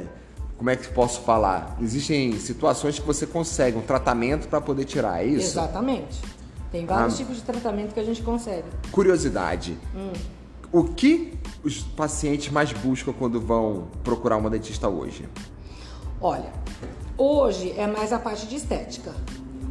como 0.57 0.69
é 0.71 0.75
que 0.75 0.87
posso 0.87 1.21
falar? 1.21 1.77
Existem 1.79 2.37
situações 2.39 2.97
que 2.97 3.05
você 3.05 3.27
consegue 3.27 3.77
um 3.77 3.81
tratamento 3.81 4.47
para 4.47 4.59
poder 4.59 4.85
tirar, 4.85 5.23
é 5.23 5.27
isso? 5.27 5.51
Exatamente. 5.51 6.19
Tem 6.71 6.85
vários 6.85 7.13
Ah. 7.13 7.17
tipos 7.17 7.37
de 7.37 7.43
tratamento 7.43 7.93
que 7.93 7.99
a 7.99 8.03
gente 8.03 8.21
consegue. 8.21 8.65
Curiosidade. 8.91 9.77
Hum. 9.95 10.11
O 10.71 10.83
que 10.83 11.33
os 11.63 11.79
pacientes 11.79 12.49
mais 12.51 12.71
buscam 12.73 13.13
quando 13.13 13.39
vão 13.39 13.87
procurar 14.03 14.35
uma 14.37 14.49
dentista 14.49 14.89
hoje? 14.89 15.27
Olha, 16.19 16.51
hoje 17.17 17.73
é 17.77 17.87
mais 17.87 18.11
a 18.11 18.19
parte 18.19 18.47
de 18.47 18.55
estética. 18.55 19.13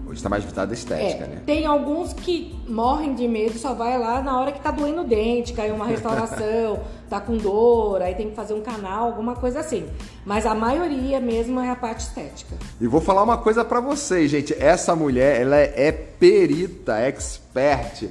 Hoje 0.07 0.19
está 0.19 0.29
mais 0.29 0.45
visada 0.45 0.73
a 0.73 0.75
estética, 0.75 1.25
É, 1.25 1.27
né? 1.27 1.43
Tem 1.45 1.67
alguns 1.67 2.13
que 2.13 2.55
morrem 2.69 3.15
de 3.15 3.27
medo, 3.27 3.59
só 3.59 3.75
vai 3.75 3.99
lá 3.99 4.23
na 4.23 4.39
hora 4.41 4.53
que 4.53 4.61
tá 4.61 4.71
doendo 4.71 5.01
o 5.01 5.05
dente, 5.05 5.53
caiu 5.53 5.75
uma 5.75 5.85
restauração, 5.87 6.79
tá 7.11 7.21
com 7.21 7.37
dor, 7.37 8.01
aí 8.01 8.15
tem 8.15 8.31
que 8.31 8.37
fazer 8.37 8.55
um 8.55 8.61
canal, 8.61 9.07
alguma 9.07 9.35
coisa 9.35 9.59
assim. 9.61 9.85
Mas 10.25 10.47
a 10.47 10.55
maioria 10.55 11.21
mesmo 11.21 11.59
é 11.59 11.71
a 11.71 11.77
parte 11.77 12.01
estética. 12.01 12.55
E 12.81 12.87
vou 12.87 13.01
falar 13.01 13.25
uma 13.25 13.39
coisa 13.39 13.65
pra 13.65 13.81
vocês, 13.81 14.31
gente. 14.31 14.55
Essa 14.55 14.95
mulher, 14.95 15.41
ela 15.41 15.57
é 15.57 15.91
perita, 15.91 16.99
expert 16.99 18.09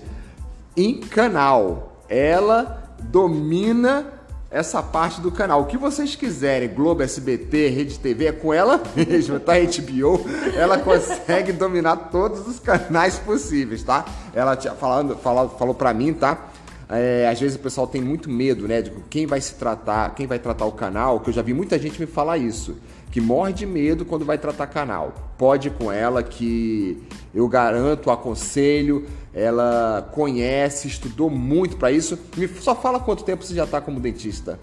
em 0.75 0.99
canal. 0.99 2.01
Ela 2.09 2.93
domina 2.99 4.14
essa 4.55 4.81
parte 4.81 5.19
do 5.19 5.29
canal. 5.29 5.63
O 5.63 5.65
que 5.65 5.77
vocês 5.77 6.15
quiserem, 6.15 6.69
Globo, 6.69 7.03
SBT, 7.03 7.67
Rede 7.67 8.00
TV, 8.00 8.27
é 8.27 8.31
com 8.31 8.53
ela 8.53 8.81
mesmo, 8.95 9.38
tá? 9.38 9.51
HBO, 9.59 10.25
ela 10.55 10.77
consegue 10.77 11.51
dominar 11.53 11.97
todos 12.09 12.47
os 12.47 12.57
canais 12.57 13.19
possíveis, 13.19 13.83
tá? 13.83 14.05
Ela 14.33 14.55
falando, 14.79 15.17
falou, 15.17 15.50
falou 15.50 15.75
pra 15.75 15.93
mim, 15.93 16.13
tá? 16.13 16.51
É, 16.88 17.27
às 17.29 17.38
vezes 17.38 17.57
o 17.57 17.59
pessoal 17.59 17.85
tem 17.85 18.00
muito 18.01 18.29
medo, 18.29 18.65
né? 18.65 18.81
De 18.81 18.91
quem 19.09 19.27
vai 19.27 19.41
se 19.41 19.55
tratar, 19.55 20.15
quem 20.15 20.25
vai 20.25 20.39
tratar 20.39 20.65
o 20.65 20.71
canal, 20.71 21.19
que 21.19 21.31
eu 21.31 21.33
já 21.33 21.41
vi 21.41 21.53
muita 21.53 21.77
gente 21.77 22.00
me 22.00 22.07
falar 22.07 22.38
isso, 22.38 22.77
que 23.15 23.22
morre 23.22 23.53
de 23.53 23.65
medo 23.65 24.03
quando 24.03 24.25
vai 24.25 24.38
tratar 24.38 24.67
canal. 24.67 25.13
Pode 25.38 25.69
ir 25.69 25.72
com 25.72 25.89
ela 25.89 26.22
que 26.22 27.01
eu 27.34 27.48
garanto, 27.48 28.12
aconselho, 28.12 29.07
ela 29.34 30.10
conhece, 30.13 30.89
estudou 30.89 31.29
muito 31.29 31.77
pra 31.77 31.89
isso. 31.93 32.19
Me 32.36 32.45
só 32.45 32.75
fala 32.75 33.00
quanto 33.00 33.24
tempo 33.24 33.41
você 33.41 33.55
já 33.55 33.65
tá 33.65 33.79
como 33.79 34.01
dentista. 34.01 34.60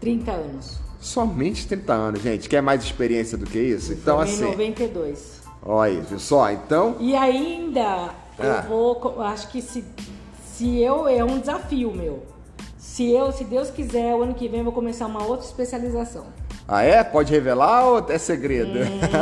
30 0.00 0.30
anos. 0.30 0.78
Somente 0.98 1.68
30 1.68 1.92
anos, 1.92 2.22
gente. 2.22 2.48
Quer 2.48 2.62
mais 2.62 2.82
experiência 2.82 3.36
do 3.36 3.44
que 3.44 3.58
isso? 3.58 3.92
Então 3.92 4.16
Formei 4.26 4.32
em 4.32 4.36
assim, 4.36 4.44
92. 4.52 5.42
olha 5.62 5.92
aí, 5.98 6.00
viu 6.00 6.18
só? 6.18 6.50
Então, 6.50 6.96
E 6.98 7.14
ainda 7.14 8.08
Ah. 8.38 8.64
eu 8.64 8.70
vou, 8.70 9.20
acho 9.20 9.48
que 9.48 9.60
se, 9.60 9.84
se 10.46 10.80
eu 10.80 11.06
é 11.06 11.22
um 11.22 11.38
desafio 11.38 11.92
meu. 11.94 12.22
Se 12.78 13.10
eu, 13.10 13.30
se 13.32 13.44
Deus 13.44 13.68
quiser, 13.68 14.14
o 14.14 14.22
ano 14.22 14.32
que 14.32 14.48
vem 14.48 14.60
eu 14.60 14.64
vou 14.64 14.72
começar 14.72 15.04
uma 15.06 15.22
outra 15.26 15.44
especialização. 15.44 16.24
Ah 16.68 16.82
é? 16.82 17.04
Pode 17.04 17.32
revelar 17.32 17.86
ou 17.86 18.06
é 18.08 18.18
segredo? 18.18 18.78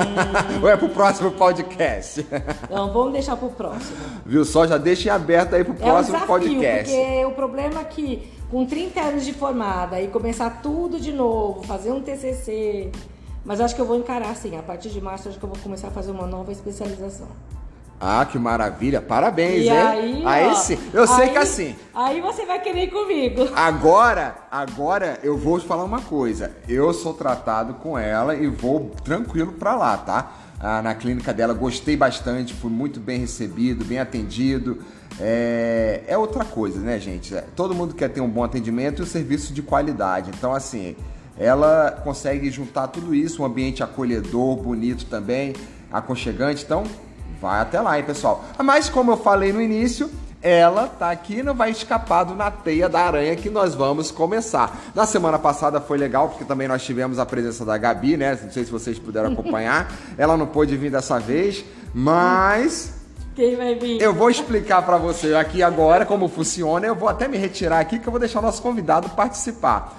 ou 0.63 0.69
é 0.69 0.77
pro 0.77 0.89
próximo 0.89 1.31
podcast? 1.33 2.27
Então 2.65 2.93
vamos 2.93 3.13
deixar 3.13 3.37
pro 3.37 3.51
próximo. 3.51 3.97
Viu 4.25 4.45
só? 4.45 4.67
Já 4.67 4.79
deixem 4.79 5.11
aberto 5.13 5.55
aí 5.55 5.63
pro 5.63 5.75
É 5.75 5.77
um 5.77 5.79
próximo 5.79 6.19
desafio, 6.19 6.27
podcast. 6.27 6.97
porque 6.97 7.25
o 7.25 7.31
problema 7.33 7.81
é 7.81 7.85
que 7.85 8.33
com 8.51 8.65
30 8.67 9.01
anos 9.01 9.25
de 9.25 9.33
formada 9.33 10.01
e 10.01 10.09
começar 10.09 10.61
tudo 10.63 10.99
de 10.99 11.13
novo, 11.13 11.63
fazer 11.65 11.93
um 11.93 12.01
TCC, 12.01 12.91
mas 13.45 13.61
acho 13.61 13.75
que 13.75 13.81
eu 13.81 13.87
vou 13.87 13.97
encarar 13.97 14.31
assim, 14.31 14.57
a 14.57 14.63
partir 14.63 14.89
de 14.89 15.01
março 15.01 15.29
acho 15.29 15.39
que 15.39 15.45
eu 15.45 15.49
vou 15.49 15.59
começar 15.63 15.89
a 15.89 15.91
fazer 15.91 16.11
uma 16.11 16.27
nova 16.27 16.51
especialização. 16.51 17.29
Ah, 18.07 18.27
que 18.31 18.39
maravilha. 18.39 19.01
Parabéns, 19.01 19.65
E 19.65 19.69
hein? 19.71 20.23
aí, 20.27 20.47
ó, 20.47 20.55
sim. 20.57 20.79
Eu 20.93 21.07
sei 21.07 21.25
aí- 21.25 21.31
que 21.31 21.39
assim. 21.39 21.75
Aí 21.95 22.21
você 22.21 22.45
vai 22.45 22.61
querer 22.61 22.83
ir 22.85 22.91
comigo. 22.91 23.49
Agora, 23.57 24.35
agora 24.51 25.19
eu 25.23 25.39
vou 25.39 25.59
te 25.59 25.67
falar 25.67 25.85
uma 25.85 26.03
coisa. 26.03 26.51
Eu 26.69 26.93
sou 26.93 27.15
tratado 27.15 27.73
com 27.75 27.99
ela 27.99 28.35
e 28.35 28.47
vou 28.47 28.91
tranquilo 29.03 29.53
pra 29.53 29.75
lá, 29.75 29.97
tá? 29.97 30.33
ah, 30.61 30.81
na 30.83 30.95
clínica 30.95 31.33
dela, 31.33 31.53
gostei 31.53 31.95
bastante, 31.97 32.55
fui 32.55 32.71
muito 32.71 32.99
bem 33.01 33.19
recebido, 33.21 33.85
bem 33.85 33.99
atendido. 33.99 34.79
É, 35.21 36.03
é 36.07 36.17
outra 36.19 36.45
coisa, 36.45 36.81
né, 36.81 36.99
gente? 36.99 37.35
É, 37.35 37.43
todo 37.57 37.75
mundo 37.75 37.95
quer 37.95 38.09
ter 38.09 38.21
um 38.21 38.29
bom 38.29 38.43
atendimento 38.45 39.01
e 39.01 39.03
um 39.03 39.07
serviço 39.07 39.53
de 39.53 39.61
qualidade. 39.63 40.31
Então, 40.37 40.55
assim, 40.55 40.95
ela 41.39 41.91
consegue 42.05 42.51
juntar 42.51 42.89
tudo 42.89 43.15
isso, 43.15 43.43
um 43.43 43.45
ambiente 43.47 43.83
acolhedor, 43.83 44.57
bonito 44.57 45.05
também, 45.07 45.55
aconchegante. 45.93 46.65
Então, 46.65 46.85
vai 47.45 47.61
até 47.61 47.81
lá, 47.81 47.99
hein, 47.99 48.05
pessoal. 48.05 48.45
Mas, 48.63 48.89
como 48.89 49.13
eu 49.13 49.17
falei 49.17 49.53
no 49.53 49.61
início, 49.61 50.11
ela 50.41 50.87
tá 50.89 51.11
aqui 51.11 51.43
não 51.43 51.55
vai 51.55 51.71
escapar 51.71 52.25
do 52.25 52.35
na 52.35 52.51
teia 52.51 52.87
da 52.87 53.01
aranha 53.01 53.35
que 53.35 53.49
nós 53.49 53.75
vamos 53.75 54.11
começar. 54.11 54.79
Na 54.95 55.07
semana 55.07 55.39
passada 55.39 55.81
foi 55.81 55.97
legal 55.97 56.29
porque 56.29 56.45
também 56.45 56.69
nós 56.69 56.83
tivemos 56.83 57.19
a 57.19 57.25
presença 57.25 57.65
da 57.65 57.79
Gabi, 57.79 58.17
né? 58.17 58.39
Não 58.43 58.51
sei 58.51 58.65
se 58.65 58.71
vocês 58.71 58.99
puderam 58.99 59.33
acompanhar. 59.33 59.91
ela 60.19 60.37
não 60.37 60.47
pôde 60.47 60.77
vir 60.77 60.91
dessa 60.91 61.19
vez, 61.19 61.65
mas 61.95 62.93
quem 63.35 63.57
vai 63.57 63.75
vir? 63.75 64.01
Eu 64.01 64.13
vou 64.13 64.31
explicar 64.31 64.83
para 64.83 64.97
você 64.97 65.35
aqui 65.35 65.63
agora 65.63 66.07
como 66.07 66.29
funciona. 66.29 66.87
Eu 66.87 66.95
vou 66.95 67.09
até 67.09 67.27
me 67.27 67.37
retirar 67.37 67.81
aqui 67.81 67.99
que 67.99 68.07
eu 68.07 68.11
vou 68.11 68.21
deixar 68.21 68.39
o 68.39 68.43
nosso 68.43 68.61
convidado 68.63 69.09
participar. 69.11 69.99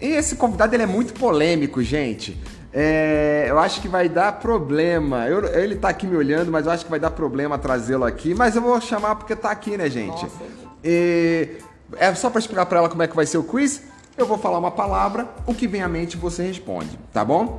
E 0.00 0.06
esse 0.06 0.36
convidado 0.36 0.74
ele 0.74 0.82
é 0.82 0.86
muito 0.86 1.14
polêmico, 1.14 1.82
gente. 1.82 2.38
É, 2.78 3.46
eu 3.48 3.58
acho 3.58 3.80
que 3.80 3.88
vai 3.88 4.06
dar 4.06 4.32
problema. 4.32 5.26
Eu, 5.26 5.46
ele 5.46 5.76
tá 5.76 5.88
aqui 5.88 6.06
me 6.06 6.14
olhando, 6.14 6.52
mas 6.52 6.66
eu 6.66 6.72
acho 6.72 6.84
que 6.84 6.90
vai 6.90 7.00
dar 7.00 7.10
problema 7.10 7.56
trazê-lo 7.56 8.04
aqui. 8.04 8.34
Mas 8.34 8.54
eu 8.54 8.60
vou 8.60 8.78
chamar 8.82 9.16
porque 9.16 9.34
tá 9.34 9.50
aqui, 9.50 9.78
né, 9.78 9.88
gente? 9.88 10.26
E, 10.84 11.56
é 11.96 12.14
só 12.14 12.28
para 12.28 12.38
explicar 12.38 12.66
para 12.66 12.80
ela 12.80 12.90
como 12.90 13.02
é 13.02 13.08
que 13.08 13.16
vai 13.16 13.24
ser 13.24 13.38
o 13.38 13.42
quiz. 13.42 13.82
Eu 14.14 14.26
vou 14.26 14.36
falar 14.36 14.58
uma 14.58 14.70
palavra, 14.70 15.26
o 15.46 15.54
que 15.54 15.66
vem 15.66 15.82
à 15.82 15.88
mente 15.88 16.18
você 16.18 16.42
responde, 16.42 16.98
tá 17.14 17.24
bom? 17.24 17.58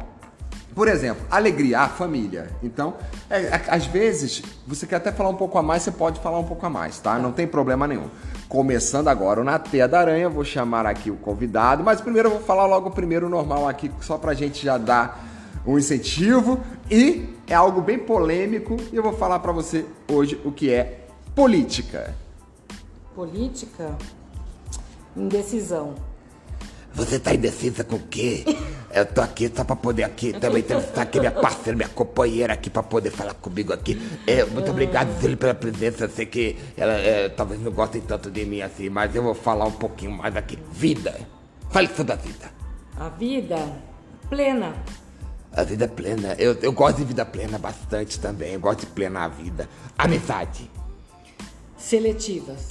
Por 0.75 0.87
exemplo, 0.87 1.25
alegria, 1.31 1.79
a 1.79 1.89
família. 1.89 2.51
Então, 2.61 2.93
é, 3.27 3.41
é, 3.41 3.61
às 3.69 3.87
vezes, 3.87 4.43
você 4.67 4.85
quer 4.85 4.97
até 4.97 5.11
falar 5.11 5.29
um 5.29 5.35
pouco 5.35 5.57
a 5.57 5.63
mais, 5.63 5.81
você 5.81 5.91
pode 5.91 6.19
falar 6.19 6.37
um 6.37 6.43
pouco 6.43 6.63
a 6.63 6.69
mais, 6.69 6.99
tá? 6.99 7.17
Não 7.17 7.31
tem 7.31 7.47
problema 7.47 7.87
nenhum. 7.87 8.07
Começando 8.47 9.09
agora 9.09 9.41
o 9.41 9.43
Na 9.43 9.59
Teia 9.59 9.89
da 9.89 9.99
Aranha, 9.99 10.29
vou 10.29 10.45
chamar 10.45 10.85
aqui 10.85 11.11
o 11.11 11.17
convidado, 11.17 11.83
mas 11.83 11.99
primeiro 11.99 12.29
eu 12.29 12.33
vou 12.33 12.41
falar 12.41 12.65
logo 12.65 12.87
o 12.87 12.91
primeiro 12.91 13.27
normal 13.27 13.67
aqui, 13.67 13.91
só 13.99 14.17
pra 14.17 14.33
gente 14.33 14.63
já 14.63 14.77
dar 14.77 15.21
um 15.65 15.77
incentivo. 15.77 16.57
E 16.89 17.27
é 17.45 17.53
algo 17.53 17.81
bem 17.81 17.99
polêmico 17.99 18.77
e 18.91 18.95
eu 18.95 19.03
vou 19.03 19.11
falar 19.11 19.39
para 19.39 19.51
você 19.51 19.85
hoje 20.09 20.39
o 20.45 20.51
que 20.51 20.71
é 20.71 21.07
política. 21.35 22.15
Política? 23.13 23.97
Indecisão. 25.13 25.95
Você 26.93 27.19
tá 27.19 27.33
indecisa 27.33 27.83
com 27.83 27.97
o 27.97 27.99
quê? 27.99 28.43
Eu 28.91 29.05
tô 29.05 29.21
aqui 29.21 29.51
só 29.53 29.63
pra 29.63 29.75
poder 29.75 30.03
aqui 30.03 30.33
também 30.33 30.59
entrevistar 30.59 31.03
aqui 31.03 31.19
minha 31.19 31.31
parceira, 31.31 31.75
minha 31.75 31.89
companheira 31.89 32.53
aqui 32.53 32.69
pra 32.69 32.81
poder 32.81 33.11
falar 33.11 33.33
comigo 33.35 33.71
aqui. 33.71 34.01
É, 34.25 34.43
muito 34.45 34.71
obrigado, 34.71 35.09
Zílio, 35.19 35.37
pela 35.37 35.53
presença. 35.53 36.05
Eu 36.05 36.09
sei 36.09 36.25
que 36.25 36.57
ela 36.75 36.93
é, 36.93 37.29
talvez 37.29 37.61
não 37.61 37.71
gostem 37.71 38.01
tanto 38.01 38.31
de 38.31 38.45
mim 38.45 38.61
assim, 38.61 38.89
mas 38.89 39.15
eu 39.15 39.21
vou 39.21 39.35
falar 39.35 39.65
um 39.65 39.71
pouquinho 39.71 40.11
mais 40.11 40.35
aqui. 40.35 40.57
Vida. 40.71 41.19
Fale 41.69 41.89
sobre 41.89 42.13
a 42.13 42.15
vida. 42.15 42.51
A 42.97 43.09
vida 43.09 43.57
plena. 44.29 44.73
A 45.51 45.63
vida 45.63 45.85
é 45.85 45.87
plena. 45.87 46.35
Eu, 46.39 46.57
eu 46.61 46.71
gosto 46.71 46.97
de 46.97 47.03
vida 47.03 47.25
plena 47.25 47.57
bastante 47.59 48.19
também. 48.19 48.53
Eu 48.53 48.59
gosto 48.59 48.81
de 48.81 48.85
plenar 48.87 49.23
a 49.23 49.27
vida. 49.27 49.69
Amizade. 49.97 50.69
Seletivas. 51.77 52.67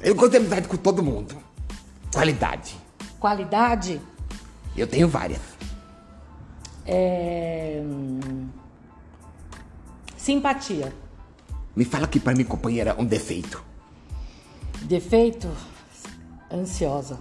Eu 0.00 0.14
gosto 0.14 0.30
de 0.32 0.36
amizade 0.38 0.68
com 0.68 0.76
todo 0.76 1.02
mundo. 1.02 1.36
Qualidade. 2.12 2.85
Qualidade? 3.18 4.00
Eu 4.76 4.86
tenho 4.86 5.08
várias. 5.08 5.40
É... 6.84 7.82
Simpatia. 10.16 10.92
Me 11.74 11.84
fala 11.84 12.04
aqui 12.04 12.18
para 12.18 12.34
mim, 12.34 12.44
companheira, 12.44 12.94
um 12.98 13.04
defeito. 13.04 13.62
Defeito? 14.82 15.48
Ansiosa. 16.50 17.18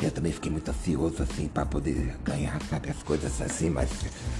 Eu 0.00 0.10
também 0.10 0.32
fiquei 0.32 0.50
muito 0.50 0.70
ansioso, 0.70 1.22
assim, 1.22 1.46
para 1.46 1.66
poder 1.66 2.16
ganhar, 2.24 2.60
sabe, 2.62 2.90
as 2.90 3.02
coisas 3.02 3.40
assim, 3.40 3.68
mas 3.68 3.90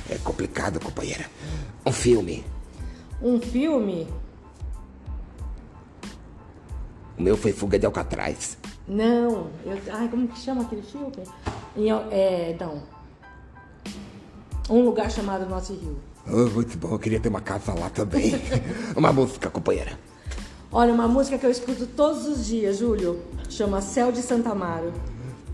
é 0.08 0.16
complicado, 0.18 0.80
companheira. 0.80 1.26
Um 1.84 1.92
filme. 1.92 2.44
Um 3.20 3.40
filme? 3.40 4.08
O 7.18 7.22
meu 7.22 7.36
foi 7.36 7.52
Fuga 7.52 7.78
de 7.78 7.84
Alcatraz. 7.84 8.56
Não, 8.90 9.46
eu, 9.64 9.78
ai, 9.92 10.08
como 10.08 10.26
que 10.26 10.36
chama 10.40 10.62
aquele 10.62 10.82
filme? 10.82 11.12
é, 12.10 12.56
não. 12.58 12.82
Um 14.68 14.82
lugar 14.84 15.08
chamado 15.08 15.48
Nosso 15.48 15.74
Rio. 15.74 15.96
Oh, 16.26 16.50
muito 16.50 16.76
bom, 16.76 16.90
eu 16.90 16.98
queria 16.98 17.20
ter 17.20 17.28
uma 17.28 17.40
casa 17.40 17.72
lá 17.72 17.88
também. 17.88 18.34
uma 18.96 19.12
música, 19.12 19.48
companheira. 19.48 19.92
Olha, 20.72 20.92
uma 20.92 21.06
música 21.06 21.38
que 21.38 21.46
eu 21.46 21.52
escuto 21.52 21.86
todos 21.86 22.26
os 22.26 22.44
dias, 22.44 22.78
Júlio. 22.78 23.20
Chama 23.48 23.80
Céu 23.80 24.10
de 24.10 24.22
Santa 24.22 24.50
Amaro. 24.50 24.92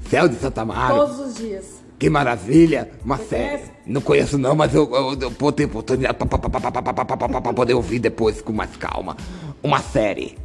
Céu 0.09 0.27
de 0.29 0.37
Santa 0.37 0.63
Amaro? 0.63 0.97
Todos 0.97 1.21
os 1.21 1.35
dias. 1.35 1.83
Que 1.99 2.09
maravilha! 2.09 2.91
Uma 3.05 3.19
série. 3.19 3.65
Não 3.85 4.01
conheço 4.01 4.39
não, 4.39 4.55
mas 4.55 4.75
eu, 4.75 4.91
eu, 4.95 5.21
eu 5.21 5.31
vou 5.31 5.53
ter 5.53 5.67
oportunidade 5.67 6.17
para 6.17 7.53
poder 7.53 7.75
ouvir 7.75 7.99
depois 7.99 8.41
com 8.41 8.55
mais 8.55 8.75
calma. 8.77 9.15
Uma 9.63 9.81
série. 9.81 10.39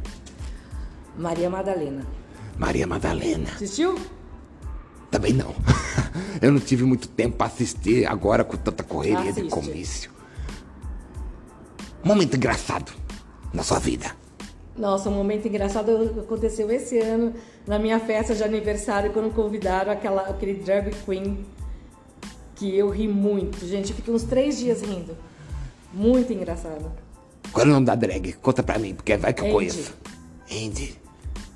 Maria 1.16 1.48
Madalena. 1.48 2.21
Maria 2.58 2.86
Madalena. 2.86 3.50
Assistiu? 3.50 3.98
Também 5.10 5.32
não. 5.32 5.54
Eu 6.40 6.50
não 6.52 6.60
tive 6.60 6.84
muito 6.84 7.08
tempo 7.08 7.36
para 7.36 7.46
assistir 7.46 8.06
agora 8.06 8.44
com 8.44 8.56
tanta 8.56 8.82
correria 8.82 9.30
Assiste. 9.30 9.42
de 9.42 9.48
comício. 9.48 10.10
Momento 12.02 12.36
engraçado 12.36 12.92
na 13.52 13.62
sua 13.62 13.78
vida. 13.78 14.16
Nossa, 14.76 15.10
um 15.10 15.14
momento 15.14 15.46
engraçado 15.46 16.20
aconteceu 16.20 16.70
esse 16.70 16.98
ano 16.98 17.34
na 17.66 17.78
minha 17.78 18.00
festa 18.00 18.34
de 18.34 18.42
aniversário 18.42 19.12
quando 19.12 19.32
convidaram 19.32 19.92
aquela, 19.92 20.22
aquele 20.22 20.54
drag 20.54 20.90
queen 21.04 21.44
que 22.56 22.76
eu 22.76 22.88
ri 22.88 23.06
muito, 23.06 23.66
gente. 23.66 23.90
Eu 23.90 23.96
fiquei 23.96 24.14
uns 24.14 24.24
três 24.24 24.58
dias 24.58 24.80
rindo. 24.80 25.16
Muito 25.92 26.32
engraçado. 26.32 26.90
Qual 27.52 27.66
é 27.66 27.68
o 27.68 27.72
nome 27.72 27.84
da 27.84 27.94
drag? 27.94 28.32
Conta 28.34 28.62
pra 28.62 28.78
mim, 28.78 28.94
porque 28.94 29.16
vai 29.16 29.34
que 29.34 29.42
eu 29.42 29.46
Andy. 29.46 29.54
conheço. 29.54 29.94
Andy. 30.50 31.01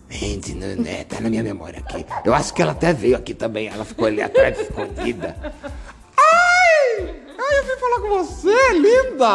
Gente, 0.09 0.55
né, 0.55 1.05
tá 1.05 1.21
na 1.21 1.29
minha 1.29 1.43
memória 1.43 1.81
aqui. 1.81 2.07
Eu 2.25 2.33
acho 2.33 2.55
que 2.55 2.63
ela 2.63 2.73
até 2.73 2.93
veio 2.93 3.17
aqui 3.17 3.35
também. 3.35 3.69
Ela 3.69 3.85
ficou 3.85 4.07
ali 4.07 4.23
atrás 4.23 4.59
escondida. 4.61 5.37
Ai! 6.17 7.15
Ai, 7.39 7.59
eu 7.59 7.65
vim 7.65 7.81
falar 7.81 8.01
com 8.01 8.09
você, 8.25 8.73
linda! 8.73 9.27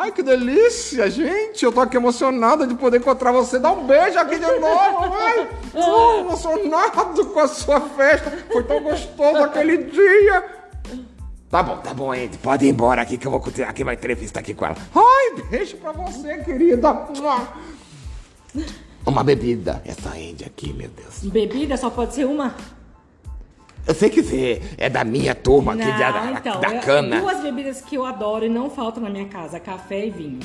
Ai, 0.00 0.12
que 0.12 0.22
delícia, 0.22 1.10
gente! 1.10 1.64
Eu 1.64 1.72
tô 1.72 1.80
aqui 1.80 1.96
emocionada 1.96 2.66
de 2.66 2.74
poder 2.74 2.98
encontrar 2.98 3.32
você. 3.32 3.58
Dá 3.58 3.70
um 3.70 3.86
beijo 3.86 4.18
aqui 4.18 4.38
de 4.38 4.46
novo, 4.46 5.14
ai! 5.14 5.48
Tô 5.70 6.18
emocionado 6.20 7.26
com 7.26 7.40
a 7.40 7.48
sua 7.48 7.80
festa. 7.80 8.30
Foi 8.50 8.64
tão 8.64 8.82
gostoso 8.82 9.38
aquele 9.38 9.76
dia. 9.84 10.44
Tá 11.50 11.62
bom, 11.62 11.76
tá 11.76 11.94
bom, 11.94 12.10
Andy. 12.10 12.36
Pode 12.38 12.66
ir 12.66 12.70
embora 12.70 13.02
aqui 13.02 13.16
que 13.16 13.26
eu 13.26 13.30
vou 13.30 13.38
continuar 13.38 13.70
aqui 13.70 13.82
uma 13.84 13.94
entrevista 13.94 14.40
aqui 14.40 14.54
com 14.54 14.64
ela. 14.66 14.76
Ai, 14.94 15.42
beijo 15.50 15.76
pra 15.76 15.92
você, 15.92 16.38
querida. 16.38 16.92
Uma 19.06 19.22
bebida. 19.22 19.82
Essa 19.84 20.18
Índia 20.18 20.46
aqui, 20.46 20.72
meu 20.72 20.88
Deus. 20.88 21.20
Bebida 21.30 21.76
só 21.76 21.90
pode 21.90 22.14
ser 22.14 22.24
uma? 22.24 22.54
Eu 23.86 23.94
sei 23.94 24.08
que 24.08 24.22
você 24.22 24.62
é 24.78 24.88
da 24.88 25.04
minha 25.04 25.34
turma 25.34 25.74
não, 25.74 25.84
aqui 25.84 25.98
da, 25.98 26.32
então, 26.32 26.60
da 26.60 26.78
cana. 26.78 27.20
Duas 27.20 27.42
bebidas 27.42 27.82
que 27.82 27.96
eu 27.96 28.06
adoro 28.06 28.46
e 28.46 28.48
não 28.48 28.70
faltam 28.70 29.02
na 29.02 29.10
minha 29.10 29.26
casa: 29.26 29.60
café 29.60 30.06
e 30.06 30.10
vinho. 30.10 30.40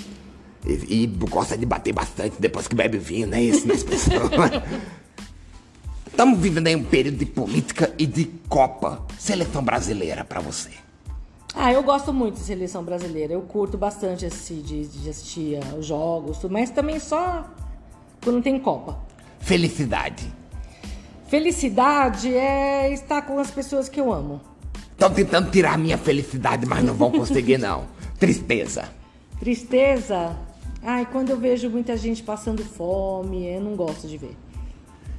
E, 0.65 1.03
e 1.03 1.07
gosta 1.07 1.57
de 1.57 1.65
bater 1.65 1.93
bastante 1.93 2.35
depois 2.37 2.67
que 2.67 2.75
bebe 2.75 2.97
vinho, 2.97 3.27
não 3.27 3.37
é 3.37 3.43
isso, 3.43 3.65
minhas 3.65 3.83
pessoas? 3.83 4.29
Estamos 6.05 6.37
vivendo 6.37 6.67
aí 6.67 6.75
um 6.75 6.83
período 6.83 7.17
de 7.17 7.25
política 7.25 7.93
e 7.97 8.05
de 8.05 8.25
Copa. 8.49 9.05
Seleção 9.17 9.63
brasileira 9.63 10.25
para 10.25 10.41
você. 10.41 10.71
Ah, 11.55 11.71
eu 11.71 11.81
gosto 11.81 12.11
muito 12.11 12.35
de 12.35 12.41
seleção 12.41 12.83
brasileira. 12.83 13.31
Eu 13.31 13.41
curto 13.41 13.77
bastante 13.77 14.25
esse, 14.25 14.55
de, 14.55 14.85
de 14.85 15.09
assistir 15.09 15.59
os 15.77 15.85
jogos, 15.85 16.39
mas 16.49 16.69
também 16.71 16.99
só 16.99 17.49
quando 18.23 18.41
tem 18.41 18.59
Copa. 18.59 18.99
Felicidade. 19.39 20.25
Felicidade 21.27 22.33
é 22.33 22.91
estar 22.91 23.21
com 23.21 23.39
as 23.39 23.51
pessoas 23.51 23.87
que 23.87 23.99
eu 23.99 24.11
amo. 24.11 24.41
Estão 24.91 25.11
tentando 25.11 25.49
tirar 25.51 25.77
minha 25.77 25.97
felicidade, 25.97 26.65
mas 26.65 26.83
não 26.83 26.93
vão 26.93 27.11
conseguir, 27.11 27.57
não. 27.59 27.85
Tristeza. 28.19 28.89
Tristeza? 29.39 30.35
Ai, 30.81 31.07
quando 31.11 31.29
eu 31.29 31.37
vejo 31.37 31.69
muita 31.69 31.95
gente 31.95 32.23
passando 32.23 32.63
fome, 32.63 33.45
eu 33.47 33.61
não 33.61 33.75
gosto 33.75 34.07
de 34.07 34.17
ver. 34.17 34.35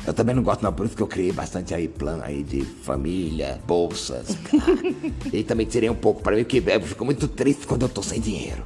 Eu 0.06 0.14
também 0.14 0.34
não 0.34 0.42
gosto, 0.42 0.62
não. 0.62 0.72
Por 0.72 0.86
isso 0.86 0.96
que 0.96 1.02
eu 1.02 1.06
criei 1.06 1.32
bastante 1.32 1.74
aí 1.74 1.86
plano 1.86 2.22
aí 2.24 2.42
de 2.42 2.62
família, 2.62 3.60
bolsas. 3.66 4.36
e 5.32 5.42
também 5.42 5.66
tirei 5.66 5.90
um 5.90 5.94
pouco 5.94 6.22
para 6.22 6.36
mim, 6.36 6.44
porque 6.44 6.62
eu 6.66 6.80
fico 6.80 7.04
muito 7.04 7.28
triste 7.28 7.66
quando 7.66 7.82
eu 7.82 7.88
tô 7.88 8.02
sem 8.02 8.20
dinheiro. 8.20 8.64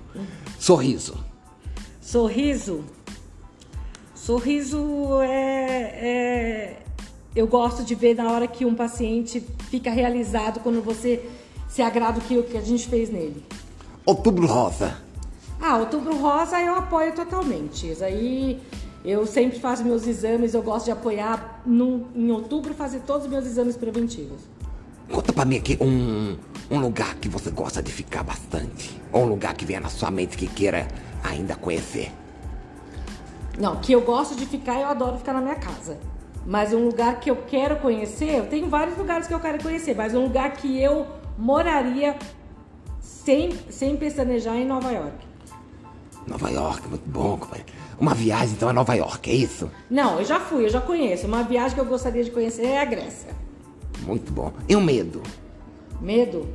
Sorriso. 0.58 1.16
Sorriso? 2.00 2.84
Sorriso 4.24 5.20
é, 5.20 5.26
é, 5.28 6.76
Eu 7.36 7.46
gosto 7.46 7.84
de 7.84 7.94
ver 7.94 8.14
na 8.14 8.32
hora 8.32 8.46
que 8.46 8.64
um 8.64 8.74
paciente 8.74 9.38
fica 9.68 9.90
realizado 9.90 10.60
quando 10.60 10.82
você 10.82 11.28
se 11.68 11.82
agrada 11.82 12.20
o 12.20 12.22
que, 12.22 12.42
que 12.44 12.56
a 12.56 12.62
gente 12.62 12.88
fez 12.88 13.10
nele. 13.10 13.44
Outubro 14.06 14.46
Rosa. 14.46 14.96
Ah, 15.60 15.76
Outubro 15.76 16.16
Rosa 16.16 16.58
eu 16.58 16.74
apoio 16.74 17.14
totalmente. 17.14 17.90
Isso 17.90 18.02
aí 18.02 18.62
eu 19.04 19.26
sempre 19.26 19.60
faço 19.60 19.84
meus 19.84 20.06
exames, 20.06 20.54
eu 20.54 20.62
gosto 20.62 20.86
de 20.86 20.92
apoiar 20.92 21.60
no, 21.66 22.06
em 22.16 22.30
outubro 22.30 22.72
fazer 22.72 23.00
todos 23.00 23.24
os 23.26 23.30
meus 23.30 23.44
exames 23.44 23.76
preventivos. 23.76 24.38
Conta 25.12 25.34
pra 25.34 25.44
mim 25.44 25.58
aqui 25.58 25.76
um, 25.82 26.38
um 26.70 26.78
lugar 26.78 27.14
que 27.16 27.28
você 27.28 27.50
gosta 27.50 27.82
de 27.82 27.92
ficar 27.92 28.22
bastante. 28.22 28.98
Ou 29.12 29.24
um 29.24 29.26
lugar 29.26 29.52
que 29.52 29.66
venha 29.66 29.80
na 29.80 29.90
sua 29.90 30.10
mente 30.10 30.38
que 30.38 30.46
queira 30.46 30.88
ainda 31.22 31.54
conhecer. 31.54 32.10
Não, 33.58 33.76
que 33.76 33.92
eu 33.92 34.00
gosto 34.00 34.34
de 34.34 34.46
ficar, 34.46 34.80
eu 34.80 34.88
adoro 34.88 35.18
ficar 35.18 35.32
na 35.32 35.40
minha 35.40 35.54
casa. 35.54 35.98
Mas 36.46 36.72
um 36.72 36.84
lugar 36.86 37.20
que 37.20 37.30
eu 37.30 37.36
quero 37.36 37.76
conhecer, 37.76 38.38
eu 38.38 38.46
tenho 38.46 38.68
vários 38.68 38.98
lugares 38.98 39.26
que 39.26 39.34
eu 39.34 39.40
quero 39.40 39.62
conhecer, 39.62 39.94
mas 39.94 40.14
um 40.14 40.24
lugar 40.24 40.52
que 40.52 40.80
eu 40.80 41.06
moraria 41.38 42.16
sem, 43.00 43.52
sem 43.70 43.96
pestanejar 43.96 44.56
em 44.56 44.66
Nova 44.66 44.90
York. 44.90 45.26
Nova 46.26 46.50
York, 46.50 46.88
muito 46.88 47.08
bom, 47.08 47.36
companheiro. 47.38 47.72
Uma 47.98 48.14
viagem 48.14 48.54
então 48.54 48.68
a 48.68 48.72
Nova 48.72 48.94
York, 48.94 49.30
é 49.30 49.34
isso? 49.34 49.70
Não, 49.88 50.18
eu 50.18 50.24
já 50.24 50.40
fui, 50.40 50.64
eu 50.64 50.68
já 50.68 50.80
conheço. 50.80 51.26
Uma 51.26 51.42
viagem 51.42 51.74
que 51.74 51.80
eu 51.80 51.84
gostaria 51.86 52.24
de 52.24 52.30
conhecer 52.30 52.66
é 52.66 52.80
a 52.80 52.84
Grécia. 52.84 53.30
Muito 54.00 54.32
bom. 54.32 54.52
E 54.68 54.74
o 54.74 54.80
medo? 54.80 55.22
Medo? 56.00 56.48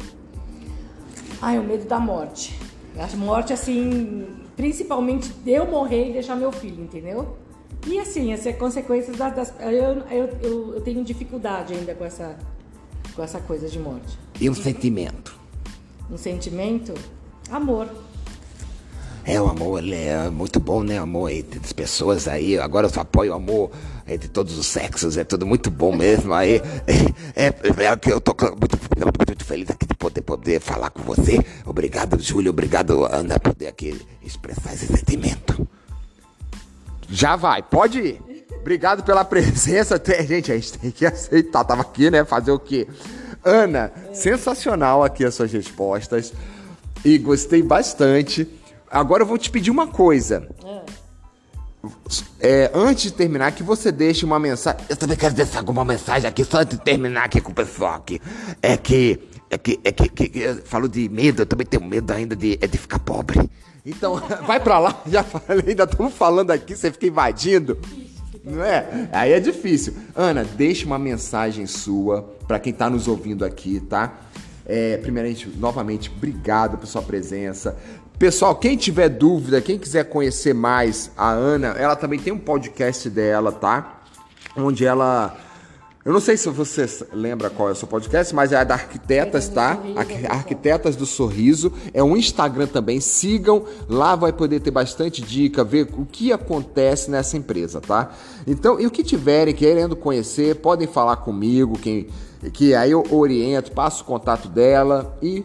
Ai, 1.42 1.58
o 1.58 1.64
medo 1.64 1.86
da 1.86 2.00
morte. 2.00 2.60
A 2.98 3.16
morte, 3.16 3.54
assim, 3.54 4.28
principalmente 4.60 5.30
de 5.30 5.52
eu 5.52 5.66
morrer 5.66 6.10
e 6.10 6.12
deixar 6.12 6.36
meu 6.36 6.52
filho, 6.52 6.84
entendeu? 6.84 7.38
E 7.88 7.98
assim, 7.98 8.34
as 8.34 8.44
consequências 8.58 9.16
das. 9.16 9.34
das 9.34 9.54
eu, 9.62 9.72
eu, 9.72 10.30
eu, 10.42 10.74
eu 10.76 10.82
tenho 10.82 11.02
dificuldade 11.02 11.74
ainda 11.74 11.96
com 11.96 12.04
essa, 12.04 12.38
com 13.16 13.24
essa 13.24 13.40
coisa 13.40 13.70
de 13.70 13.80
morte. 13.80 14.20
E 14.38 14.50
um 14.50 14.54
sentimento? 14.54 15.34
Um 16.12 16.18
sentimento? 16.18 16.94
Amor. 17.50 17.88
É, 19.24 19.42
o 19.42 19.48
amor 19.48 19.82
ele 19.82 19.96
é 19.96 20.30
muito 20.30 20.60
bom, 20.60 20.84
né? 20.84 21.00
O 21.00 21.04
amor 21.04 21.32
entre 21.32 21.62
as 21.64 21.72
pessoas 21.72 22.28
aí. 22.28 22.60
Agora 22.60 22.88
eu 22.88 22.90
só 22.90 23.00
apoio 23.00 23.32
o 23.32 23.36
amor 23.36 23.72
entre 24.14 24.28
todos 24.28 24.58
os 24.58 24.66
sexos. 24.66 25.18
É 25.18 25.24
tudo 25.24 25.46
muito 25.46 25.70
bom 25.70 25.96
mesmo. 25.96 26.34
Aí 26.34 26.62
é, 27.36 27.46
é, 27.46 27.48
é 27.48 28.12
eu 28.12 28.22
tô 28.22 28.36
muito, 28.50 28.78
muito, 29.28 29.46
feliz 29.46 29.70
aqui 29.70 29.86
de 29.86 29.96
poder, 29.96 30.22
poder 30.22 30.60
falar 30.60 30.90
com 30.90 31.02
você. 31.04 31.40
Obrigado, 31.66 32.22
Júlio. 32.22 32.52
Obrigado, 32.52 33.06
Ana, 33.06 33.40
por 33.40 33.54
poder 33.54 33.68
aqui 33.68 34.00
expressar 34.24 34.74
esse 34.74 34.88
sentimento. 34.88 35.68
Já 37.10 37.36
vai, 37.36 37.64
pode 37.64 38.00
ir. 38.00 38.22
Obrigado 38.60 39.04
pela 39.04 39.26
presença. 39.26 40.02
Gente, 40.28 40.52
a 40.52 40.56
gente 40.56 40.78
tem 40.78 40.92
que 40.92 41.06
aceitar. 41.06 41.64
Tava 41.64 41.82
aqui, 41.82 42.12
né? 42.12 42.24
Fazer 42.24 42.52
o 42.52 42.60
quê? 42.60 42.88
Ana, 43.44 43.92
sensacional 44.14 45.04
aqui 45.04 45.26
as 45.26 45.34
suas 45.34 45.52
respostas. 45.52 46.34
E 47.04 47.18
gostei 47.18 47.64
bastante. 47.64 48.48
Agora 48.92 49.24
eu 49.24 49.28
vou 49.28 49.38
te 49.38 49.50
pedir 49.50 49.72
uma 49.72 49.88
coisa. 49.88 50.48
É, 50.64 50.79
antes 52.74 53.04
de 53.04 53.14
terminar, 53.14 53.52
que 53.52 53.64
você 53.64 53.92
deixe 53.92 54.26
uma 54.26 54.40
mensagem. 54.40 54.82
Eu 54.90 54.98
também 54.98 55.18
quero 55.18 55.34
deixar 55.34 55.60
alguma 55.60 55.86
mensagem 55.86 56.28
aqui, 56.28 56.44
só 56.44 56.60
antes 56.60 56.78
de 56.78 56.84
terminar 56.84 57.26
aqui 57.26 57.40
com 57.40 57.52
o 57.52 57.56
pessoal 57.56 57.96
aqui. 57.96 58.22
É 58.62 58.76
que. 58.78 59.20
É 59.50 59.58
que. 59.58 59.80
É 59.84 59.92
que, 59.92 60.10
que, 60.10 60.30
que 60.30 60.40
eu 60.40 60.56
falo 60.64 60.88
de 60.88 61.08
medo, 61.10 61.44
eu 61.44 61.46
também 61.46 61.66
tenho 61.66 61.84
medo 61.84 62.12
ainda 62.12 62.36
de, 62.36 62.58
é 62.62 62.68
de 62.68 62.78
ficar 62.78 63.00
pobre. 63.00 63.50
Então, 63.86 64.22
vai 64.46 64.60
pra 64.60 64.80
lá, 64.80 65.02
já 65.08 65.24
falei, 65.24 65.64
ainda 65.70 65.84
estamos 65.84 66.14
falando 66.14 66.52
aqui, 66.52 66.76
você 66.76 66.92
fica 66.92 67.08
invadindo. 67.08 67.78
Não 68.44 68.64
é? 68.64 69.10
Aí 69.12 69.32
é 69.32 69.40
difícil. 69.40 69.94
Ana, 70.16 70.44
deixe 70.44 70.86
uma 70.86 70.98
mensagem 70.98 71.66
sua 71.66 72.22
para 72.48 72.60
quem 72.60 72.74
tá 72.74 72.90
nos 72.90 73.08
ouvindo 73.08 73.46
aqui, 73.46 73.80
tá? 73.80 74.14
É, 74.72 74.98
primeiramente, 74.98 75.50
novamente, 75.58 76.12
obrigado 76.16 76.78
por 76.78 76.86
sua 76.86 77.02
presença. 77.02 77.76
Pessoal, 78.20 78.56
quem 78.56 78.78
tiver 78.78 79.10
dúvida, 79.10 79.60
quem 79.60 79.80
quiser 79.80 80.04
conhecer 80.04 80.54
mais 80.54 81.12
a 81.18 81.32
Ana, 81.32 81.70
ela 81.70 81.96
também 81.96 82.20
tem 82.20 82.32
um 82.32 82.38
podcast 82.38 83.10
dela, 83.10 83.52
tá? 83.52 84.04
Onde 84.56 84.86
ela. 84.86 85.36
Eu 86.06 86.14
não 86.14 86.22
sei 86.22 86.38
se 86.38 86.50
você 86.50 86.86
lembra 87.12 87.50
qual 87.50 87.68
é 87.68 87.72
o 87.74 87.76
seu 87.76 87.88
podcast, 87.88 88.34
mas 88.34 88.54
é 88.54 88.56
a 88.56 88.64
da 88.64 88.76
Arquitetas, 88.76 89.50
tá? 89.50 89.78
Arquitetas 90.30 90.96
do 90.96 91.06
Sorriso. 91.06 91.74
É 91.94 92.02
um 92.02 92.16
Instagram 92.16 92.68
também. 92.68 93.02
Sigam. 93.02 93.66
Lá 93.90 94.16
vai 94.16 94.32
poder 94.32 94.62
ter 94.62 94.72
bastante 94.72 95.22
dica, 95.22 95.62
ver 95.62 95.90
o 95.98 96.06
que 96.06 96.32
acontece 96.32 97.12
nessa 97.12 97.36
empresa, 97.36 97.82
tá? 97.82 98.12
Então, 98.48 98.80
e 98.80 98.88
o 98.88 98.92
que 98.92 99.04
tiverem 99.04 99.54
querendo 99.54 99.94
conhecer, 99.94 100.56
podem 100.56 100.88
falar 100.88 101.18
comigo, 101.18 101.78
quem, 101.78 102.08
que 102.54 102.74
aí 102.74 102.92
eu 102.92 103.04
oriento, 103.12 103.74
passo 103.74 104.04
o 104.04 104.06
contato 104.06 104.48
dela 104.48 105.18
e 105.22 105.44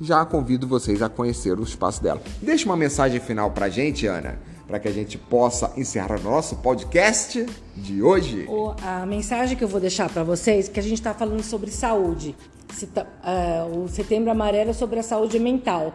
já 0.00 0.24
convido 0.24 0.64
vocês 0.68 1.02
a 1.02 1.08
conhecer 1.08 1.58
o 1.58 1.62
espaço 1.64 2.00
dela. 2.00 2.22
Deixa 2.40 2.66
uma 2.66 2.76
mensagem 2.76 3.18
final 3.20 3.50
pra 3.50 3.68
gente, 3.68 4.06
Ana, 4.06 4.38
para 4.68 4.78
que 4.78 4.86
a 4.86 4.92
gente 4.92 5.16
possa 5.16 5.72
encerrar 5.78 6.20
o 6.20 6.22
nosso 6.22 6.56
podcast 6.56 7.44
de 7.74 8.02
hoje. 8.02 8.44
O, 8.46 8.74
a 8.82 9.06
mensagem 9.06 9.56
que 9.56 9.64
eu 9.64 9.68
vou 9.68 9.80
deixar 9.80 10.10
para 10.10 10.22
vocês, 10.22 10.68
que 10.68 10.78
a 10.78 10.82
gente 10.82 10.98
está 10.98 11.14
falando 11.14 11.42
sobre 11.42 11.70
saúde. 11.70 12.36
Uh, 12.82 13.84
o 13.84 13.88
Setembro 13.88 14.30
Amarelo 14.30 14.70
é 14.70 14.72
sobre 14.74 15.00
a 15.00 15.02
saúde 15.02 15.38
mental. 15.38 15.94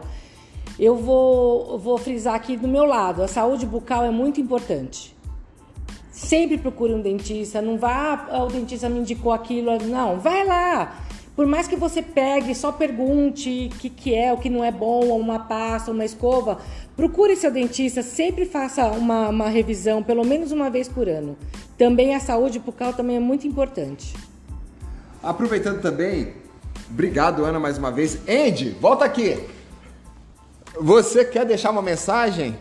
Eu 0.76 0.96
vou, 0.96 1.78
vou 1.78 1.96
frisar 1.96 2.34
aqui 2.34 2.56
do 2.56 2.66
meu 2.66 2.84
lado, 2.84 3.22
a 3.22 3.28
saúde 3.28 3.64
bucal 3.64 4.02
é 4.04 4.10
muito 4.10 4.40
importante. 4.40 5.14
Sempre 6.10 6.58
procure 6.58 6.92
um 6.92 7.00
dentista, 7.00 7.62
não 7.62 7.78
vá, 7.78 8.26
ah, 8.28 8.42
o 8.42 8.48
dentista 8.48 8.88
me 8.88 8.98
indicou 8.98 9.32
aquilo, 9.32 9.78
não, 9.84 10.18
vai 10.18 10.44
lá. 10.44 10.98
Por 11.36 11.46
mais 11.46 11.66
que 11.66 11.74
você 11.74 12.00
pegue, 12.00 12.54
só 12.54 12.70
pergunte 12.70 13.70
o 13.72 13.76
que, 13.78 13.90
que 13.90 14.14
é, 14.14 14.32
o 14.32 14.38
que 14.38 14.48
não 14.48 14.62
é 14.62 14.70
bom, 14.70 15.18
uma 15.18 15.40
pasta, 15.40 15.90
uma 15.90 16.04
escova, 16.04 16.60
procure 16.96 17.34
seu 17.34 17.50
dentista, 17.50 18.02
sempre 18.02 18.46
faça 18.46 18.86
uma, 18.86 19.30
uma 19.30 19.48
revisão, 19.48 20.00
pelo 20.00 20.24
menos 20.24 20.52
uma 20.52 20.70
vez 20.70 20.88
por 20.88 21.08
ano. 21.08 21.36
Também 21.76 22.14
a 22.14 22.20
saúde 22.20 22.60
bucal 22.60 22.92
também 22.92 23.16
é 23.16 23.20
muito 23.20 23.48
importante. 23.48 24.14
Aproveitando 25.20 25.80
também, 25.80 26.34
obrigado 26.88 27.44
Ana 27.44 27.58
mais 27.58 27.78
uma 27.78 27.90
vez. 27.90 28.16
Andy, 28.28 28.70
volta 28.80 29.04
aqui. 29.04 29.42
Você 30.80 31.24
quer 31.24 31.44
deixar 31.44 31.70
uma 31.70 31.82
mensagem? 31.82 32.56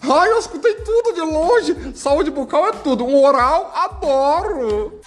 Ai, 0.00 0.30
eu 0.30 0.38
escutei 0.38 0.74
tudo 0.74 1.12
de 1.12 1.20
longe. 1.20 1.92
Saúde 1.94 2.30
bucal 2.30 2.66
é 2.66 2.72
tudo. 2.72 3.04
Um 3.04 3.22
oral, 3.24 3.72
adoro. 3.74 5.00